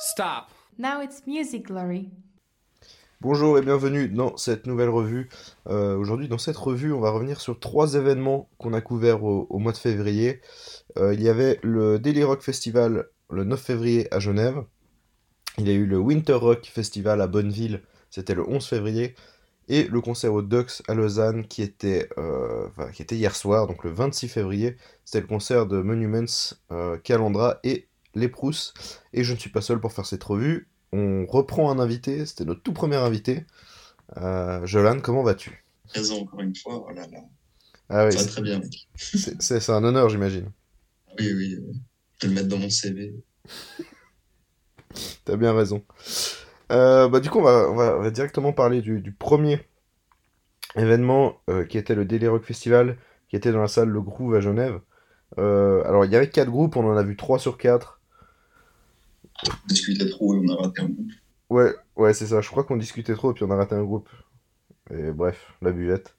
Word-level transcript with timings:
Stop. 0.00 0.50
Now 0.78 1.00
it's 1.02 1.22
Music 1.26 1.68
Glory. 1.68 2.10
Bonjour 3.22 3.56
et 3.56 3.62
bienvenue 3.62 4.08
dans 4.10 4.36
cette 4.36 4.66
nouvelle 4.66 4.90
revue. 4.90 5.30
Euh, 5.68 5.96
Aujourd'hui, 5.96 6.28
dans 6.28 6.36
cette 6.36 6.58
revue, 6.58 6.92
on 6.92 7.00
va 7.00 7.12
revenir 7.12 7.40
sur 7.40 7.58
trois 7.58 7.94
événements 7.94 8.50
qu'on 8.58 8.74
a 8.74 8.82
couverts 8.82 9.24
au, 9.24 9.46
au 9.48 9.58
mois 9.58 9.72
de 9.72 9.78
février. 9.78 10.42
Euh, 10.98 11.14
il 11.14 11.22
y 11.22 11.30
avait 11.30 11.58
le 11.62 11.98
Daily 11.98 12.24
Rock 12.24 12.42
Festival 12.42 13.06
le 13.30 13.44
9 13.44 13.58
février 13.58 14.12
à 14.12 14.18
Genève. 14.18 14.62
Il 15.56 15.66
y 15.66 15.70
a 15.70 15.74
eu 15.74 15.86
le 15.86 15.96
Winter 15.96 16.34
Rock 16.34 16.66
Festival 16.66 17.22
à 17.22 17.26
Bonneville, 17.26 17.80
c'était 18.10 18.34
le 18.34 18.46
11 18.46 18.66
février. 18.66 19.14
Et 19.68 19.84
le 19.84 20.00
concert 20.00 20.32
au 20.32 20.42
Dux 20.42 20.82
à 20.88 20.94
Lausanne 20.94 21.46
qui 21.48 21.62
était, 21.62 22.08
euh, 22.18 22.68
enfin, 22.68 22.90
qui 22.92 23.02
était 23.02 23.16
hier 23.16 23.34
soir, 23.34 23.66
donc 23.66 23.82
le 23.84 23.90
26 23.90 24.28
février. 24.28 24.76
C'était 25.04 25.20
le 25.20 25.26
concert 25.26 25.66
de 25.66 25.80
Monuments, 25.82 26.54
euh, 26.70 26.96
Calandra 26.98 27.58
et 27.64 27.88
Les 28.14 28.28
Prousses. 28.28 28.74
Et 29.12 29.24
je 29.24 29.32
ne 29.32 29.38
suis 29.38 29.50
pas 29.50 29.60
seul 29.60 29.80
pour 29.80 29.92
faire 29.92 30.06
cette 30.06 30.22
revue. 30.24 30.68
On 30.92 31.26
reprend 31.26 31.70
un 31.70 31.78
invité, 31.80 32.26
c'était 32.26 32.44
notre 32.44 32.62
tout 32.62 32.72
premier 32.72 32.96
invité. 32.96 33.44
Euh, 34.18 34.64
Jolan, 34.66 35.00
comment 35.00 35.22
vas-tu? 35.24 35.64
Présent 35.88 36.18
encore 36.18 36.40
une 36.40 36.54
fois. 36.54 36.84
Oh 36.88 36.92
là 36.92 37.06
là. 37.08 37.18
Ah 37.88 38.06
oui, 38.06 38.12
Ça 38.12 38.22
va 38.22 38.28
très 38.28 38.42
bien, 38.42 38.58
mec. 38.60 38.88
c'est 38.96 39.70
un 39.70 39.84
honneur, 39.84 40.08
j'imagine. 40.08 40.50
Oui, 41.18 41.32
oui. 41.32 41.54
euh, 41.54 41.72
Je 42.20 42.26
vais 42.26 42.34
le 42.34 42.40
mettre 42.40 42.48
dans 42.48 42.58
mon 42.58 42.70
CV. 42.70 43.14
T'as 45.24 45.36
bien 45.36 45.52
raison. 45.54 45.84
Euh, 46.72 47.08
bah, 47.08 47.20
du 47.20 47.30
coup, 47.30 47.38
on 47.38 47.42
va, 47.42 47.68
on 47.70 47.74
va, 47.74 47.96
on 47.98 48.02
va 48.02 48.10
directement 48.10 48.52
parler 48.52 48.80
du, 48.82 49.00
du 49.00 49.12
premier 49.12 49.60
événement 50.76 51.40
euh, 51.50 51.64
qui 51.64 51.76
était 51.78 51.94
le 51.94 52.04
Daily 52.04 52.28
Rock 52.28 52.44
Festival, 52.44 52.96
qui 53.28 53.36
était 53.36 53.52
dans 53.52 53.60
la 53.60 53.68
salle 53.68 53.88
Le 53.88 54.00
Groove 54.00 54.34
à 54.36 54.40
Genève. 54.40 54.80
Euh, 55.38 55.84
alors, 55.84 56.04
il 56.04 56.12
y 56.12 56.16
avait 56.16 56.30
quatre 56.30 56.50
groupes, 56.50 56.76
on 56.76 56.86
en 56.88 56.96
a 56.96 57.02
vu 57.02 57.16
3 57.16 57.38
sur 57.38 57.58
4. 57.58 58.00
On 59.48 59.66
discutait 59.68 60.08
trop 60.08 60.34
et 60.34 60.38
on 60.38 60.52
a 60.54 60.56
raté 60.56 60.82
un 60.82 60.88
groupe. 60.88 61.12
Ouais, 61.50 61.74
ouais, 61.96 62.14
c'est 62.14 62.26
ça. 62.28 62.40
Je 62.40 62.48
crois 62.48 62.64
qu'on 62.64 62.76
discutait 62.76 63.14
trop 63.14 63.30
et 63.30 63.34
puis 63.34 63.44
on 63.44 63.50
a 63.50 63.56
raté 63.56 63.74
un 63.74 63.82
groupe. 63.84 64.08
Et 64.90 65.12
bref, 65.12 65.52
la 65.62 65.72
buvette. 65.72 66.16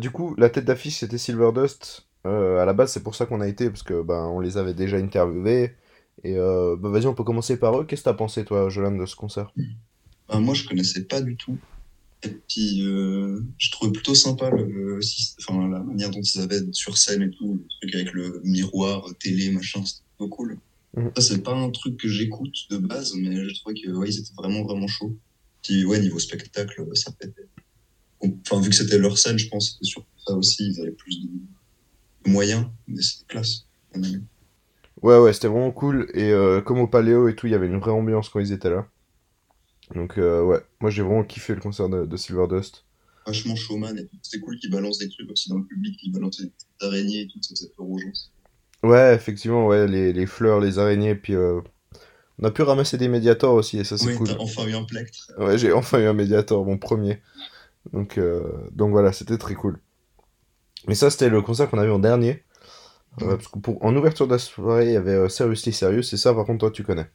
Du 0.00 0.10
coup, 0.10 0.34
la 0.38 0.50
tête 0.50 0.64
d'affiche 0.64 0.98
c'était 0.98 1.18
Silverdust. 1.18 2.06
À 2.24 2.64
la 2.64 2.72
base, 2.74 2.92
c'est 2.92 3.02
pour 3.02 3.14
ça 3.14 3.26
qu'on 3.26 3.40
a 3.40 3.48
été, 3.48 3.70
parce 3.70 3.82
que 3.82 4.02
ben, 4.02 4.26
on 4.26 4.40
les 4.40 4.58
avait 4.58 4.74
déjà 4.74 4.98
interviewés. 4.98 5.74
Et 6.24 6.36
euh, 6.36 6.76
bah, 6.76 6.88
vas-y, 6.88 7.06
on 7.06 7.14
peut 7.14 7.24
commencer 7.24 7.58
par 7.58 7.80
eux. 7.80 7.84
Qu'est-ce 7.84 8.02
que 8.02 8.10
t'as 8.10 8.14
pensé, 8.14 8.44
toi, 8.44 8.68
Jolan, 8.68 8.96
de 8.96 9.06
ce 9.06 9.16
concert? 9.16 9.52
Bah, 10.28 10.38
moi, 10.40 10.54
je 10.54 10.66
connaissais 10.66 11.04
pas 11.04 11.20
du 11.20 11.36
tout. 11.36 11.58
Et 12.24 12.30
puis, 12.48 12.82
euh, 12.84 13.40
je 13.58 13.70
trouvais 13.70 13.92
plutôt 13.92 14.14
sympa 14.14 14.50
le, 14.50 14.98
enfin, 15.40 15.68
la 15.68 15.80
manière 15.80 16.10
dont 16.10 16.20
ils 16.20 16.40
avaient 16.40 16.62
sur 16.72 16.98
scène 16.98 17.22
et 17.22 17.30
tout, 17.30 17.54
le 17.54 17.68
truc 17.80 17.94
avec 17.94 18.12
le 18.12 18.40
miroir, 18.44 19.04
télé, 19.20 19.50
machin, 19.50 19.84
c'était 19.84 20.02
plutôt 20.16 20.28
cool. 20.28 20.58
Mhm. 20.96 21.12
Ça, 21.16 21.22
c'est 21.22 21.42
pas 21.42 21.54
un 21.54 21.70
truc 21.70 21.96
que 21.96 22.08
j'écoute 22.08 22.56
de 22.70 22.78
base, 22.78 23.14
mais 23.14 23.48
je 23.48 23.54
trouvais 23.60 23.80
que, 23.80 23.90
ouais, 23.90 24.10
ils 24.10 24.18
étaient 24.18 24.34
vraiment, 24.36 24.64
vraiment 24.64 24.88
chauds. 24.88 25.16
Puis, 25.62 25.84
ouais, 25.84 26.00
niveau 26.00 26.18
spectacle, 26.18 26.84
ça 26.94 27.12
pétait. 27.12 27.46
Enfin, 28.20 28.60
vu 28.60 28.70
que 28.70 28.74
c'était 28.74 28.98
leur 28.98 29.16
scène, 29.16 29.38
je 29.38 29.48
pense 29.48 29.70
que 29.70 29.84
sur 29.84 30.04
ça 30.26 30.34
aussi, 30.34 30.70
ils 30.70 30.80
avaient 30.80 30.90
plus 30.90 31.20
de, 31.20 31.28
de 32.24 32.30
moyens, 32.30 32.66
mais 32.88 33.00
c'était 33.00 33.26
classe. 33.28 33.64
Ouais, 35.02 35.18
ouais, 35.18 35.32
c'était 35.32 35.48
vraiment 35.48 35.72
cool. 35.72 36.08
Et 36.14 36.30
euh, 36.30 36.60
comme 36.60 36.78
au 36.78 36.86
Paléo 36.86 37.26
et 37.28 37.34
tout, 37.34 37.46
il 37.46 37.50
y 37.52 37.54
avait 37.56 37.66
une 37.66 37.78
vraie 37.80 37.90
ambiance 37.92 38.28
quand 38.28 38.38
ils 38.40 38.52
étaient 38.52 38.70
là. 38.70 38.86
Donc, 39.94 40.16
euh, 40.18 40.42
ouais, 40.42 40.60
moi 40.80 40.90
j'ai 40.90 41.02
vraiment 41.02 41.24
kiffé 41.24 41.54
le 41.54 41.60
concert 41.60 41.88
de, 41.90 42.04
de 42.06 42.16
Silverdust. 42.16 42.84
vachement 43.26 43.54
showman 43.54 43.96
et 43.96 44.06
tout. 44.06 44.16
C'était 44.22 44.40
cool 44.44 44.58
qu'ils 44.58 44.70
balancent 44.72 44.98
des 44.98 45.08
trucs 45.08 45.30
aussi 45.30 45.48
dans 45.50 45.58
le 45.58 45.64
public, 45.64 45.96
qu'ils 45.98 46.12
balancent 46.12 46.40
des 46.40 46.50
araignées 46.80 47.20
et 47.22 47.28
tout, 47.28 47.40
ça 47.42 47.50
faisait 47.54 47.68
peur 47.76 47.88
aux 47.88 47.98
gens. 47.98 48.12
Ouais, 48.82 49.14
effectivement, 49.14 49.66
ouais, 49.66 49.86
les, 49.88 50.12
les 50.12 50.26
fleurs, 50.26 50.60
les 50.60 50.78
araignées, 50.78 51.14
puis 51.16 51.34
euh, 51.34 51.60
on 52.38 52.44
a 52.46 52.50
pu 52.50 52.62
ramasser 52.62 52.98
des 52.98 53.08
médiators 53.08 53.54
aussi, 53.54 53.78
et 53.78 53.84
ça 53.84 53.98
c'est 53.98 54.06
Oui, 54.06 54.16
cool. 54.16 54.28
t'as 54.28 54.36
enfin 54.38 54.66
eu 54.66 54.74
un 54.74 54.84
plectre. 54.84 55.32
Ouais, 55.38 55.58
j'ai 55.58 55.72
enfin 55.72 56.00
eu 56.00 56.06
un 56.06 56.12
médiator, 56.14 56.64
mon 56.64 56.78
premier. 56.78 57.20
Donc, 57.92 58.20
donc 58.72 58.90
voilà, 58.90 59.12
c'était 59.12 59.38
très 59.38 59.54
cool. 59.54 59.80
Mais 60.86 60.94
ça, 60.94 61.10
c'était 61.10 61.28
le 61.28 61.42
concert 61.42 61.68
qu'on 61.70 61.78
a 61.78 61.84
vu 61.84 61.90
en 61.90 61.98
dernier. 61.98 62.42
Parce 63.18 63.48
que 63.48 63.58
pour, 63.58 63.84
en 63.84 63.94
ouverture 63.96 64.26
de 64.26 64.32
la 64.32 64.38
soirée, 64.38 64.86
il 64.88 64.92
y 64.92 64.96
avait 64.96 65.12
euh, 65.14 65.28
Seriously 65.28 65.72
Serious, 65.72 66.12
et 66.12 66.16
ça, 66.16 66.34
par 66.34 66.44
contre, 66.46 66.60
toi, 66.60 66.70
tu 66.70 66.82
connais? 66.84 67.10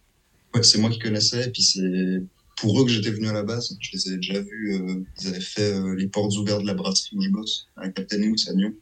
Ouais, 0.53 0.63
c'est 0.63 0.77
moi 0.79 0.89
qui 0.89 0.99
connaissais, 0.99 1.47
et 1.47 1.51
puis 1.51 1.63
c'est 1.63 2.21
pour 2.57 2.79
eux 2.79 2.85
que 2.85 2.91
j'étais 2.91 3.11
venu 3.11 3.27
à 3.27 3.33
la 3.33 3.43
base. 3.43 3.75
Je 3.79 3.89
les 3.93 4.13
ai 4.13 4.15
déjà 4.17 4.39
vus, 4.41 4.73
euh, 4.75 5.03
ils 5.19 5.27
avaient 5.27 5.39
fait 5.39 5.73
euh, 5.73 5.95
les 5.95 6.07
portes 6.07 6.35
ouvertes 6.37 6.61
de 6.61 6.67
la 6.67 6.75
brasserie 6.75 7.15
où 7.17 7.21
je 7.21 7.29
bosse, 7.29 7.69
à 7.75 7.89
Captain 7.89 8.21
Woods 8.21 8.47
à 8.49 8.53
Nyon. 8.53 8.73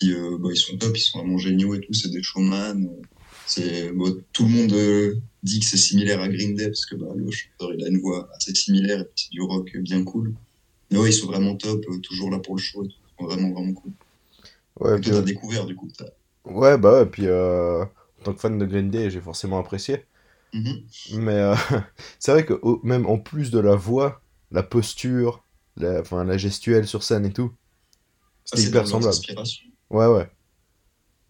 Puis, 0.00 0.14
bah, 0.40 0.50
ils 0.52 0.56
sont 0.58 0.76
top, 0.78 0.96
ils 0.96 1.00
sont 1.00 1.18
vraiment 1.20 1.38
géniaux 1.38 1.74
et 1.74 1.80
tout, 1.80 1.92
c'est 1.94 2.10
des 2.10 2.22
showman. 2.22 2.88
C'est, 3.44 3.92
bon, 3.92 4.16
tout 4.32 4.44
le 4.44 4.50
monde 4.50 5.22
dit 5.42 5.60
que 5.60 5.66
c'est 5.66 5.76
similaire 5.78 6.20
à 6.20 6.28
Green 6.28 6.54
Day, 6.54 6.66
parce 6.68 6.86
que 6.86 6.96
bah, 6.96 7.08
le 7.16 7.30
chanteur, 7.30 7.74
il 7.74 7.84
a 7.84 7.88
une 7.88 8.00
voix 8.00 8.28
assez 8.36 8.54
similaire, 8.54 9.00
et 9.00 9.04
puis 9.04 9.14
c'est 9.16 9.30
du 9.32 9.42
rock 9.42 9.70
bien 9.78 10.04
cool. 10.04 10.34
Mais 10.90 10.98
ouais, 10.98 11.10
ils 11.10 11.14
sont 11.14 11.26
vraiment 11.26 11.56
top, 11.56 11.84
toujours 12.02 12.30
là 12.30 12.38
pour 12.40 12.56
le 12.56 12.60
show 12.62 12.84
et 12.84 12.88
tout. 12.88 13.24
Vraiment, 13.26 13.52
vraiment 13.52 13.74
cool. 13.74 13.92
Ouais, 14.80 14.96
Et 14.96 15.00
puis, 15.00 15.10
t'as 15.10 15.22
découvert, 15.22 15.66
du 15.66 15.76
coup. 15.76 15.88
t'as- 15.96 16.06
ouais, 16.44 16.78
bah, 16.78 16.92
ouais, 17.00 17.06
puis 17.06 17.26
euh, 17.26 17.84
en 17.84 18.22
tant 18.24 18.34
que 18.34 18.40
fan 18.40 18.58
de 18.58 18.64
Green 18.66 18.90
Day, 18.90 19.10
j'ai 19.10 19.20
forcément 19.20 19.58
apprécié. 19.58 20.06
Mhm. 20.52 20.88
Mais 21.08 21.32
euh, 21.34 21.54
c'est 22.18 22.32
vrai 22.32 22.44
que 22.46 22.54
au- 22.62 22.80
même 22.82 23.06
en 23.06 23.18
plus 23.18 23.50
de 23.50 23.58
la 23.60 23.74
voix, 23.76 24.22
la 24.50 24.62
posture, 24.62 25.44
la, 25.76 26.00
enfin, 26.00 26.24
la 26.24 26.36
gestuelle 26.38 26.86
sur 26.86 27.02
scène 27.02 27.26
et 27.26 27.32
tout, 27.32 27.52
c'était 28.44 28.62
c'est 28.62 28.64
hyper 28.64 28.86
semblable. 28.88 29.22
Ouais, 29.90 30.06
ouais. 30.08 30.30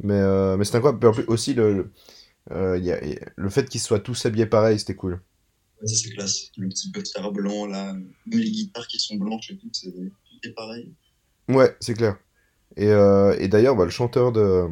Mais, 0.02 0.14
euh, 0.14 0.56
mais 0.56 0.64
c'est 0.64 0.76
incroyable. 0.76 0.98
Puis 1.00 1.08
en 1.08 1.12
plus, 1.12 1.24
aussi, 1.32 1.54
le, 1.54 1.72
le, 1.74 1.92
euh, 2.52 2.78
il 2.78 2.84
y 2.84 2.92
a- 2.92 3.04
il 3.04 3.10
y 3.14 3.18
a- 3.18 3.30
le 3.36 3.50
fait 3.50 3.68
qu'ils 3.68 3.80
soient 3.82 4.00
tous 4.00 4.26
habillés 4.26 4.46
pareil, 4.46 4.78
c'était 4.78 4.96
cool. 4.96 5.22
Ouais, 5.80 5.86
ça, 5.86 5.94
c'est 5.94 6.10
classe. 6.10 6.50
Le 6.56 6.68
petit 6.68 6.90
costard 6.90 7.30
blanc, 7.32 7.66
là. 7.66 7.92
Même 7.92 8.40
les 8.40 8.50
guitares 8.50 8.88
qui 8.88 8.98
sont 8.98 9.14
blanches 9.16 9.50
et 9.52 9.56
tout, 9.58 9.70
c'est 9.72 10.52
pareil. 10.54 10.92
Ouais, 11.48 11.76
c'est 11.80 11.94
clair. 11.94 12.16
Et, 12.76 12.86
et 12.88 13.48
d'ailleurs, 13.48 13.76
bah, 13.76 13.84
le 13.84 13.90
chanteur 13.90 14.32
de, 14.32 14.68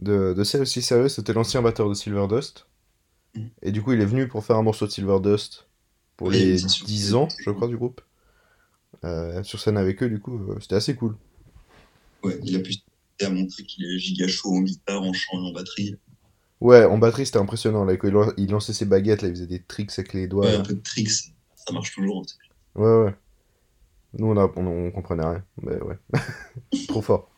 de, 0.00 0.34
de 0.34 0.44
Seriously 0.44 0.82
Serious, 0.82 1.08
c'était 1.10 1.32
l'ancien 1.32 1.62
batteur 1.62 1.88
de 1.88 1.94
Silverdust. 1.94 2.66
Mhm. 3.34 3.50
Et 3.62 3.72
du 3.72 3.82
coup, 3.82 3.92
il 3.92 4.00
est 4.00 4.06
venu 4.06 4.28
pour 4.28 4.44
faire 4.44 4.56
un 4.56 4.62
morceau 4.62 4.86
de 4.86 4.92
Silverdust 4.92 5.68
pour 6.16 6.28
Oui, 6.28 6.38
les 6.38 6.58
c'est 6.58 6.68
sûr. 6.68 6.86
10 6.86 7.14
ans, 7.14 7.28
je 7.38 7.50
crois, 7.50 7.68
du 7.68 7.76
groupe. 7.76 8.00
Euh, 9.04 9.42
sur 9.42 9.58
scène 9.60 9.78
avec 9.78 10.02
eux, 10.02 10.08
du 10.10 10.20
coup, 10.20 10.38
euh, 10.50 10.58
c'était 10.60 10.74
assez 10.76 10.94
cool. 10.96 11.16
Ouais, 12.22 12.38
il 12.44 12.56
a 12.56 12.60
pu 12.60 12.74
à 13.22 13.30
montrer 13.30 13.64
qu'il 13.64 13.86
est 13.86 13.98
giga 13.98 14.28
chaud 14.28 14.54
en 14.54 14.60
guitare, 14.60 15.02
en 15.02 15.12
chant 15.14 15.42
et 15.42 15.48
en 15.48 15.52
batterie. 15.52 15.96
Ouais, 16.60 16.84
en 16.84 16.98
batterie, 16.98 17.24
c'était 17.26 17.38
impressionnant. 17.38 17.84
Là, 17.84 17.96
quand 17.96 18.08
il, 18.08 18.12
lan- 18.14 18.32
il 18.36 18.50
lançait 18.50 18.72
ses 18.74 18.84
baguettes, 18.86 19.22
là, 19.22 19.28
il 19.28 19.34
faisait 19.34 19.46
des 19.46 19.62
tricks 19.62 19.92
avec 19.98 20.12
les 20.12 20.26
doigts. 20.28 20.46
Ouais, 20.46 20.52
là. 20.52 20.58
un 20.58 20.62
peu 20.62 20.74
de 20.74 20.80
tricks, 20.82 21.10
ça 21.10 21.72
marche 21.72 21.94
toujours. 21.94 22.24
Ouais, 22.74 22.84
ouais. 23.04 23.14
Nous, 24.14 24.26
on, 24.26 24.36
a, 24.36 24.50
on, 24.56 24.66
on 24.88 24.90
comprenait 24.92 25.24
rien. 25.26 25.44
Mais 25.62 25.80
ouais. 25.82 25.98
Trop 26.88 27.02
fort. 27.02 27.30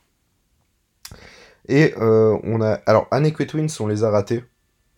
Et 1.68 1.94
euh, 1.98 2.38
on 2.44 2.60
a. 2.62 2.74
Alors, 2.86 3.08
Anneke 3.10 3.46
Twins, 3.46 3.68
on 3.80 3.86
les 3.86 4.02
a 4.04 4.10
ratés. 4.10 4.42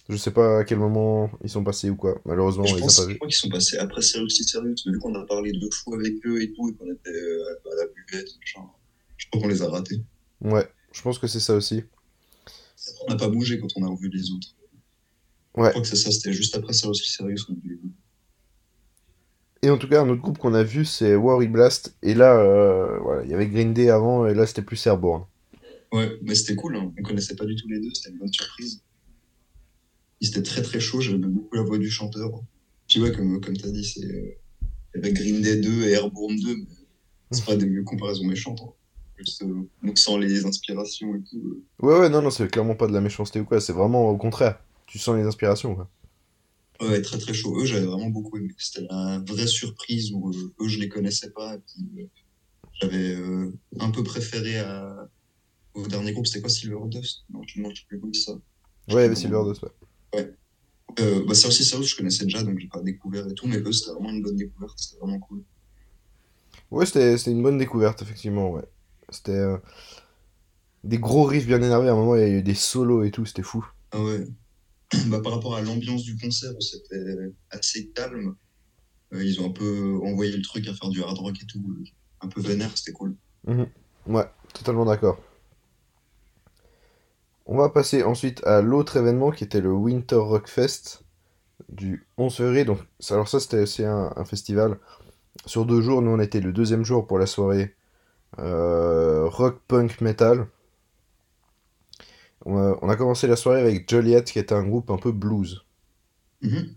Je 0.08 0.16
sais 0.16 0.30
pas 0.32 0.58
à 0.58 0.64
quel 0.64 0.78
moment 0.78 1.30
ils 1.44 1.50
sont 1.50 1.62
passés 1.62 1.88
ou 1.90 1.96
quoi. 1.96 2.20
Malheureusement, 2.24 2.64
je 2.64 2.74
on 2.74 2.76
les 2.76 2.82
a 2.82 2.86
pas 2.86 2.92
je 3.02 3.06
vus. 3.08 3.16
crois 3.16 3.28
qu'ils 3.28 3.36
sont 3.36 3.48
passés 3.48 3.78
après 3.78 4.02
Serious, 4.02 4.28
mais 4.64 4.92
vu 4.92 4.98
qu'on 4.98 5.14
a 5.14 5.24
parlé 5.24 5.52
de 5.52 5.68
fou 5.72 5.94
avec 5.94 6.14
eux 6.26 6.42
et 6.42 6.52
tout, 6.52 6.68
et 6.68 6.74
qu'on 6.74 6.90
était 6.92 7.10
euh, 7.10 7.70
à 7.72 7.76
la 7.76 7.86
buvette, 7.94 8.28
je 8.44 8.52
crois 8.52 9.40
qu'on 9.40 9.48
les 9.48 9.62
a 9.62 9.68
ratés. 9.68 10.00
Ouais, 10.40 10.66
je 10.92 11.02
pense 11.02 11.18
que 11.18 11.26
c'est 11.28 11.38
ça 11.40 11.54
aussi. 11.54 11.84
On 13.06 13.10
n'a 13.10 13.16
pas 13.16 13.28
bougé 13.28 13.60
quand 13.60 13.68
on 13.76 13.84
a 13.84 13.88
revu 13.88 14.08
les 14.08 14.30
autres. 14.32 14.48
Je 15.56 15.62
Ouais. 15.62 15.70
crois 15.70 15.82
que 15.82 15.88
c'est 15.88 15.96
ça, 15.96 16.10
c'était 16.10 16.32
juste 16.32 16.56
après 16.56 16.72
Seriously 16.72 17.08
Serious 17.08 17.44
qu'on 17.46 17.52
a 17.54 17.56
vu. 17.68 17.80
Et 19.62 19.70
en 19.70 19.76
tout 19.78 19.88
cas, 19.88 20.02
un 20.02 20.08
autre 20.08 20.22
groupe 20.22 20.38
qu'on 20.38 20.54
a 20.54 20.62
vu, 20.62 20.84
c'est 20.84 21.14
Worry 21.14 21.46
Blast. 21.46 21.94
Et 22.02 22.14
là, 22.14 22.36
euh, 22.38 22.98
voilà, 23.00 23.22
il 23.24 23.30
y 23.30 23.34
avait 23.34 23.46
Green 23.46 23.74
Day 23.74 23.90
avant, 23.90 24.26
et 24.26 24.34
là, 24.34 24.46
c'était 24.46 24.62
plus 24.62 24.84
Airborne. 24.86 25.24
Ouais, 25.92 26.18
mais 26.22 26.34
c'était 26.34 26.54
cool, 26.54 26.76
hein. 26.76 26.92
on 26.98 27.02
connaissait 27.02 27.34
pas 27.34 27.44
du 27.44 27.56
tout 27.56 27.66
les 27.68 27.80
deux, 27.80 27.92
c'était 27.92 28.10
une 28.10 28.18
bonne 28.18 28.32
surprise. 28.32 28.80
Ils 30.20 30.28
étaient 30.28 30.42
très 30.42 30.62
très 30.62 30.80
chauds, 30.80 31.00
j'aimais 31.00 31.26
beaucoup 31.26 31.54
la 31.56 31.62
voix 31.62 31.78
du 31.78 31.90
chanteur. 31.90 32.30
Puis 32.88 33.00
ouais, 33.00 33.12
comme, 33.12 33.40
comme 33.40 33.56
t'as 33.56 33.70
dit, 33.70 33.84
c'est 33.84 34.04
euh, 34.04 34.36
il 34.94 34.98
avait 34.98 35.12
Green 35.12 35.40
Day 35.40 35.56
2 35.56 35.88
et 35.88 35.92
Airborne 35.92 36.36
2, 36.36 36.56
mais 36.56 36.64
c'est 37.30 37.44
pas 37.44 37.56
des 37.56 37.82
comparaisons 37.84 38.24
méchantes. 38.24 38.60
Hein. 38.62 38.72
Juste, 39.18 39.42
euh, 39.42 39.68
donc 39.82 39.98
sans 39.98 40.16
les 40.16 40.44
inspirations 40.46 41.14
et 41.14 41.20
tout. 41.28 41.36
euh. 41.82 41.86
Ouais, 41.86 41.98
ouais, 42.00 42.08
non, 42.08 42.22
non, 42.22 42.30
c'est 42.30 42.48
clairement 42.48 42.74
pas 42.76 42.86
de 42.86 42.92
la 42.92 43.00
méchanceté 43.00 43.40
ou 43.40 43.44
quoi. 43.44 43.60
C'est 43.60 43.72
vraiment 43.72 44.10
au 44.10 44.16
contraire. 44.16 44.62
Tu 44.86 44.98
sens 44.98 45.16
les 45.16 45.24
inspirations, 45.24 45.74
quoi. 45.74 45.90
Ouais, 46.80 47.02
très 47.02 47.18
très 47.18 47.34
chaud. 47.34 47.60
Eux, 47.60 47.66
j'avais 47.66 47.84
vraiment 47.84 48.08
beaucoup 48.08 48.38
aimé. 48.38 48.54
C'était 48.58 48.86
la 48.90 49.22
vraie 49.26 49.46
surprise 49.46 50.12
où 50.12 50.30
eux, 50.32 50.68
je 50.68 50.78
les 50.78 50.88
connaissais 50.88 51.30
pas. 51.30 51.56
Et 51.56 51.58
puis, 51.58 52.08
j'avais 52.80 53.16
un 53.78 53.90
peu 53.90 54.02
préféré 54.02 54.58
à... 54.58 55.09
au 55.74 55.86
dernier 55.86 56.12
groupe, 56.12 56.26
c'était 56.26 56.40
quoi 56.40 56.50
Silverdust? 56.50 57.24
Non, 57.30 57.42
je 57.46 57.60
ne 57.60 57.74
sais 57.74 57.82
plus 57.88 58.14
ça. 58.14 58.32
Ouais, 58.88 59.04
avait 59.04 59.14
Silverdust, 59.14 59.62
ouais. 59.62 59.70
Euh, 60.98 61.24
bah, 61.24 61.34
ça 61.34 61.48
aussi, 61.48 61.64
ça 61.64 61.80
je 61.80 61.96
connaissais 61.96 62.24
déjà, 62.24 62.42
donc 62.42 62.58
j'ai 62.58 62.68
pas 62.68 62.82
découvert 62.82 63.26
et 63.28 63.34
tout, 63.34 63.46
mais 63.46 63.58
eux, 63.58 63.72
c'était 63.72 63.92
vraiment 63.92 64.10
une 64.10 64.22
bonne 64.22 64.36
découverte, 64.36 64.74
c'était 64.76 64.98
vraiment 64.98 65.20
cool. 65.20 65.42
Ouais, 66.70 66.86
c'était 66.86 67.16
une 67.30 67.42
bonne 67.42 67.58
découverte, 67.58 68.02
effectivement, 68.02 68.50
ouais. 68.50 68.64
C'était 69.10 69.32
euh, 69.32 69.56
des 70.84 70.98
gros 70.98 71.24
riffs 71.24 71.46
bien 71.46 71.58
énervés. 71.62 71.88
À 71.88 71.92
un 71.92 71.96
moment, 71.96 72.16
il 72.16 72.20
y 72.20 72.24
a 72.24 72.28
eu 72.28 72.42
des 72.42 72.54
solos 72.54 73.04
et 73.04 73.10
tout, 73.10 73.24
c'était 73.24 73.42
fou. 73.42 73.64
Ah 73.92 74.02
ouais. 74.02 74.26
Bah, 75.06 75.20
par 75.20 75.32
rapport 75.32 75.54
à 75.54 75.62
l'ambiance 75.62 76.02
du 76.02 76.16
concert, 76.16 76.52
c'était 76.58 77.14
assez 77.50 77.90
calme. 77.90 78.34
euh, 79.14 79.24
ils 79.24 79.40
ont 79.40 79.46
un 79.46 79.52
peu 79.52 79.98
envoyé 80.04 80.36
le 80.36 80.42
truc 80.42 80.66
à 80.68 80.74
faire 80.74 80.88
du 80.88 81.02
hard 81.02 81.18
rock 81.18 81.36
et 81.40 81.46
tout, 81.46 81.64
euh, 81.68 81.84
un 82.22 82.28
peu 82.28 82.40
vénère, 82.40 82.76
c'était 82.76 82.92
cool. 82.92 83.16
Ouais, 84.06 84.24
totalement 84.52 84.84
d'accord. 84.84 85.20
On 87.52 87.56
va 87.56 87.68
passer 87.68 88.04
ensuite 88.04 88.46
à 88.46 88.62
l'autre 88.62 88.96
événement 88.96 89.32
qui 89.32 89.42
était 89.42 89.60
le 89.60 89.72
Winter 89.72 90.14
Rock 90.14 90.46
Fest 90.46 91.02
du 91.68 92.06
11 92.16 92.32
février. 92.32 92.64
Donc, 92.64 92.78
alors 93.10 93.26
ça, 93.26 93.40
c'était 93.40 93.62
aussi 93.62 93.82
un, 93.82 94.24
festival 94.24 94.78
sur 95.46 95.66
deux 95.66 95.80
jours. 95.80 96.00
Nous, 96.00 96.12
on 96.12 96.20
était 96.20 96.40
le 96.40 96.52
deuxième 96.52 96.84
jour 96.84 97.08
pour 97.08 97.18
la 97.18 97.26
soirée 97.26 97.74
euh, 98.38 99.26
rock, 99.26 99.60
punk, 99.66 100.00
metal. 100.00 100.46
On 102.46 102.88
a, 102.88 102.94
commencé 102.94 103.26
la 103.26 103.34
soirée 103.34 103.60
avec 103.60 103.90
Joliet, 103.90 104.22
qui 104.22 104.38
était 104.38 104.54
un 104.54 104.62
groupe 104.64 104.88
un 104.88 104.98
peu 104.98 105.10
blues. 105.10 105.64
Mhm. 106.42 106.68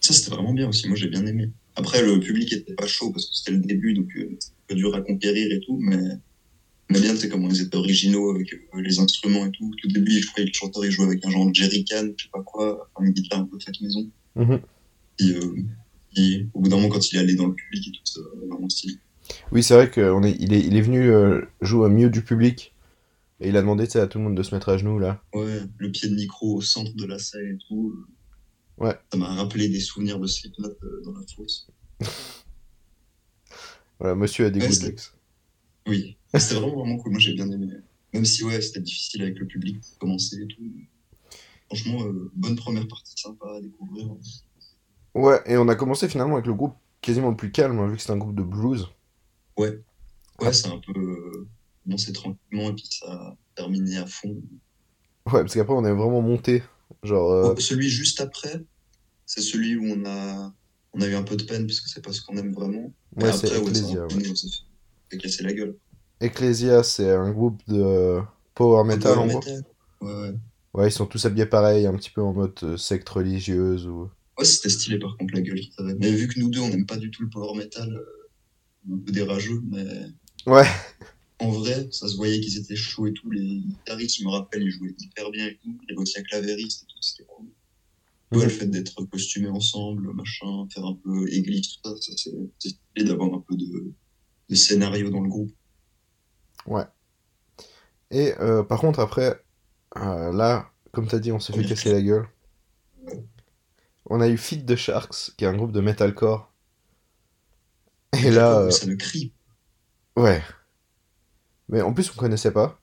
Ça, 0.00 0.14
c'était 0.14 0.30
vraiment 0.30 0.54
bien 0.54 0.70
aussi. 0.70 0.88
Moi, 0.88 0.96
j'ai 0.96 1.08
bien 1.08 1.26
aimé. 1.26 1.50
Après, 1.76 2.02
le 2.02 2.18
public 2.18 2.50
était 2.54 2.72
pas 2.72 2.86
chaud 2.86 3.12
parce 3.12 3.26
que 3.26 3.36
c'était 3.36 3.52
le 3.52 3.58
début, 3.58 3.92
donc 3.92 4.08
euh, 4.16 4.38
c'était 4.40 4.74
dur 4.74 4.94
à 4.94 5.02
conquérir 5.02 5.52
et 5.52 5.60
tout, 5.60 5.76
mais 5.78 5.98
mais 6.90 7.00
bien, 7.00 7.14
c'est 7.16 7.28
comment 7.28 7.48
ils 7.50 7.60
étaient 7.60 7.76
originaux 7.76 8.30
avec 8.34 8.52
euh, 8.52 8.80
les 8.80 8.98
instruments 8.98 9.44
et 9.46 9.50
tout. 9.50 9.70
Au 9.84 9.88
début, 9.88 10.10
je 10.20 10.26
croyais 10.28 10.46
que 10.46 10.54
le 10.54 10.54
chanteur 10.58 10.84
il 10.84 10.90
jouait 10.90 11.06
avec 11.06 11.24
un 11.26 11.30
genre 11.30 11.46
de 11.46 11.54
jerrycan, 11.54 12.08
je 12.16 12.24
sais 12.24 12.30
pas 12.32 12.42
quoi, 12.42 12.90
enfin, 12.94 13.06
une 13.06 13.12
guitare 13.12 13.40
un 13.40 13.44
peu 13.44 13.58
faite 13.58 13.80
maison. 13.80 14.08
Mhm. 14.36 14.60
Et, 15.20 15.30
euh, 15.32 15.56
et 16.16 16.46
au 16.54 16.60
bout 16.60 16.68
d'un 16.68 16.76
moment, 16.76 16.88
quand 16.88 17.12
il 17.12 17.16
est 17.16 17.20
allé 17.20 17.34
dans 17.34 17.46
le 17.46 17.54
public 17.54 17.88
et 17.88 17.92
tout, 17.92 18.00
c'était 18.04 18.20
vraiment 18.48 18.68
stylé. 18.68 18.96
Oui, 19.52 19.62
c'est 19.62 19.74
vrai 19.74 19.90
qu'il 19.90 20.02
est, 20.02 20.36
il 20.40 20.52
est, 20.54 20.60
il 20.60 20.76
est 20.76 20.80
venu 20.80 21.10
euh, 21.10 21.42
jouer 21.60 21.86
au 21.86 21.90
milieu 21.90 22.08
du 22.10 22.22
public. 22.22 22.74
Et 23.40 23.50
il 23.50 23.56
a 23.56 23.60
demandé 23.60 23.84
à 23.96 24.06
tout 24.08 24.18
le 24.18 24.24
monde 24.24 24.36
de 24.36 24.42
se 24.42 24.52
mettre 24.54 24.68
à 24.70 24.78
genoux, 24.78 24.98
là. 24.98 25.22
Ouais, 25.32 25.60
le 25.76 25.92
pied 25.92 26.08
de 26.08 26.14
micro 26.16 26.56
au 26.56 26.60
centre 26.60 26.92
de 26.96 27.04
la 27.04 27.18
salle 27.20 27.44
et 27.52 27.58
tout. 27.68 27.94
euh, 27.94 28.84
Ouais. 28.84 28.94
Ça 29.12 29.18
m'a 29.18 29.26
rappelé 29.34 29.68
des 29.68 29.80
souvenirs 29.80 30.18
de 30.20 30.26
Slipknot 30.26 30.68
euh, 30.82 31.02
dans 31.04 31.12
la 31.12 31.20
fosse. 31.36 31.66
Voilà, 34.00 34.14
monsieur 34.14 34.46
a 34.46 34.50
des 34.50 34.60
Ouais, 34.60 34.68
goûts 34.68 34.86
de. 34.86 34.94
Oui, 35.88 36.18
Mais 36.32 36.40
c'était 36.40 36.56
vraiment 36.56 36.76
vraiment 36.76 36.98
cool. 36.98 37.12
Moi, 37.12 37.20
j'ai 37.20 37.34
bien 37.34 37.50
aimé. 37.50 37.68
Même 38.12 38.24
si 38.24 38.44
ouais, 38.44 38.60
c'était 38.60 38.80
difficile 38.80 39.22
avec 39.22 39.38
le 39.38 39.46
public 39.46 39.80
pour 39.80 39.98
commencer 39.98 40.36
et 40.42 40.46
tout. 40.46 40.62
Franchement, 41.66 42.04
euh, 42.04 42.30
bonne 42.34 42.56
première 42.56 42.86
partie, 42.86 43.14
sympa 43.16 43.46
à 43.56 43.60
découvrir. 43.60 44.08
Ouais, 45.14 45.40
et 45.46 45.56
on 45.56 45.68
a 45.68 45.74
commencé 45.74 46.08
finalement 46.08 46.34
avec 46.34 46.46
le 46.46 46.54
groupe 46.54 46.74
quasiment 47.00 47.30
le 47.30 47.36
plus 47.36 47.50
calme, 47.50 47.78
hein, 47.78 47.88
vu 47.88 47.96
que 47.96 48.00
c'était 48.00 48.12
un 48.12 48.18
groupe 48.18 48.34
de 48.34 48.42
blues. 48.42 48.88
Ouais, 49.56 49.80
ouais, 50.40 50.52
c'est 50.52 50.68
un 50.68 50.78
peu 50.78 50.98
euh, 50.98 51.48
commencé 51.84 52.12
tranquillement 52.12 52.70
et 52.70 52.74
puis 52.74 52.86
ça 52.88 53.10
a 53.10 53.36
terminé 53.54 53.96
à 53.98 54.06
fond. 54.06 54.40
Ouais, 55.26 55.40
parce 55.40 55.54
qu'après 55.54 55.74
on 55.74 55.84
est 55.84 55.92
vraiment 55.92 56.22
monté. 56.22 56.62
Genre, 57.02 57.30
euh, 57.30 57.54
Oh, 57.54 57.60
celui 57.60 57.88
juste 57.88 58.20
après, 58.20 58.62
c'est 59.26 59.42
celui 59.42 59.76
où 59.76 59.84
on 59.84 60.04
a 60.06 60.54
on 60.94 61.00
a 61.00 61.06
eu 61.06 61.14
un 61.14 61.22
peu 61.22 61.36
de 61.36 61.42
peine 61.42 61.66
parce 61.66 61.80
que 61.80 61.88
c'est 61.88 62.02
pas 62.02 62.12
ce 62.12 62.22
qu'on 62.22 62.36
aime 62.36 62.52
vraiment. 62.52 62.92
Ouais, 63.16 63.32
c'est 63.32 63.50
ouais, 63.58 63.58
ouais. 63.58 64.24
S'est 65.10 65.18
cassé 65.18 65.42
la 65.42 65.52
gueule. 65.52 65.76
Ecclesia, 66.20 66.82
c'est 66.82 67.10
un 67.10 67.30
groupe 67.30 67.62
de 67.68 68.20
power 68.54 68.84
metal 68.84 69.14
Power 69.14 69.18
en 69.18 69.26
gros. 69.26 69.50
Ouais, 70.00 70.12
ouais. 70.12 70.34
Ouais, 70.74 70.88
ils 70.88 70.92
sont 70.92 71.06
tous 71.06 71.24
habillés 71.24 71.46
pareil, 71.46 71.86
un 71.86 71.96
petit 71.96 72.10
peu 72.10 72.22
en 72.22 72.32
mode 72.32 72.54
euh, 72.62 72.76
secte 72.76 73.08
religieuse 73.08 73.86
ou. 73.86 74.10
Ouais, 74.38 74.44
c'était 74.44 74.68
stylé 74.68 74.98
par 74.98 75.16
contre 75.16 75.34
la 75.34 75.40
gueule 75.40 75.58
qu'ils 75.58 75.74
avaient. 75.78 75.94
Mais 75.94 76.12
vu 76.12 76.28
que 76.28 76.38
nous 76.38 76.50
deux, 76.50 76.60
on 76.60 76.68
n'aime 76.68 76.86
pas 76.86 76.96
du 76.96 77.10
tout 77.10 77.22
le 77.22 77.30
power 77.30 77.56
metal, 77.56 77.92
euh, 77.92 78.94
un 78.94 78.98
peu 78.98 79.12
des 79.12 79.22
rageux, 79.22 79.60
mais 79.70 79.84
Ouais, 80.46 80.66
en 81.40 81.50
vrai, 81.50 81.88
ça 81.90 82.08
se 82.08 82.16
voyait 82.16 82.40
qu'ils 82.40 82.58
étaient 82.58 82.76
chauds 82.76 83.06
et 83.06 83.12
tout. 83.12 83.30
Les 83.30 83.58
guitaristes, 83.58 84.18
je 84.18 84.24
me 84.24 84.30
rappelle, 84.30 84.62
ils 84.62 84.70
jouaient 84.70 84.94
hyper 84.98 85.30
bien 85.30 85.46
et 85.46 85.58
tout. 85.62 85.76
Il 85.82 85.88
y 85.88 85.92
avait 85.92 86.00
aussi 86.00 86.18
un 86.18 86.22
clavériste 86.22 86.82
et 86.82 86.86
tout, 86.86 87.02
c'était 87.02 87.24
cool. 87.24 87.46
Ouais, 88.30 88.44
le 88.44 88.50
fait 88.50 88.66
d'être 88.66 89.02
costumés 89.04 89.48
ensemble, 89.48 90.12
machin, 90.12 90.66
faire 90.70 90.84
un 90.84 90.94
peu 91.02 91.32
église, 91.32 91.68
tout 91.68 91.90
ça, 91.90 91.96
ça 91.96 92.12
c'est 92.58 92.68
stylé 92.68 93.08
d'avoir 93.08 93.32
un 93.32 93.40
peu 93.40 93.56
de, 93.56 93.92
de 94.48 94.54
scénario 94.54 95.10
dans 95.10 95.20
le 95.20 95.28
groupe. 95.28 95.52
ouais. 96.66 96.84
Et 98.10 98.32
euh, 98.40 98.62
par 98.62 98.80
contre, 98.80 99.00
après, 99.00 99.42
euh, 99.96 100.32
là, 100.32 100.70
comme 100.92 101.06
t'as 101.08 101.18
dit, 101.18 101.30
on 101.32 101.40
s'est 101.40 101.52
fait 101.52 101.64
casser 101.64 101.92
la 101.92 102.00
gueule. 102.00 102.26
On 104.06 104.20
a 104.22 104.28
eu 104.28 104.38
Feed 104.38 104.64
the 104.66 104.76
Sharks, 104.76 105.32
qui 105.36 105.44
est 105.44 105.48
un 105.48 105.54
groupe 105.56 105.72
de 105.72 105.80
metalcore. 105.82 106.50
Et 108.24 108.30
là, 108.30 108.60
euh, 108.60 108.70
ça 108.70 108.86
ne 108.86 108.94
crie. 108.94 109.32
ouais. 110.16 110.42
Mais 111.68 111.82
en 111.82 111.92
plus, 111.92 112.10
on 112.10 112.14
connaissait 112.16 112.50
pas. 112.52 112.80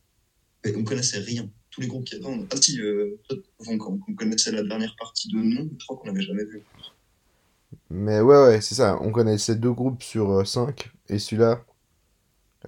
Mais 0.64 0.76
on 0.76 0.84
connaissait 0.84 1.18
rien. 1.18 1.50
Tous 1.72 1.82
les 1.82 1.88
groupes 1.88 2.06
qui 2.06 2.16
avaient. 2.16 2.26
on- 2.28 2.48
Ah 2.52 2.56
si, 2.62 2.80
euh, 2.80 3.20
on 3.68 4.14
connaissait 4.16 4.52
la 4.52 4.62
dernière 4.62 4.96
partie 5.00 5.28
de 5.30 5.38
nom, 5.40 5.68
je 5.80 5.86
crois 5.86 5.98
qu'on 5.98 6.06
n'avait 6.12 6.22
jamais 6.22 6.46
vu. 6.46 6.62
Mais 7.90 8.22
ouais, 8.22 8.44
ouais, 8.46 8.62
c'est 8.62 8.76
ça. 8.76 9.00
On 9.02 9.12
connaissait 9.12 9.56
deux 9.56 9.74
groupes 9.74 10.04
sur 10.04 10.46
5. 10.48 10.92
Et 11.10 11.20
celui-là, 11.20 11.64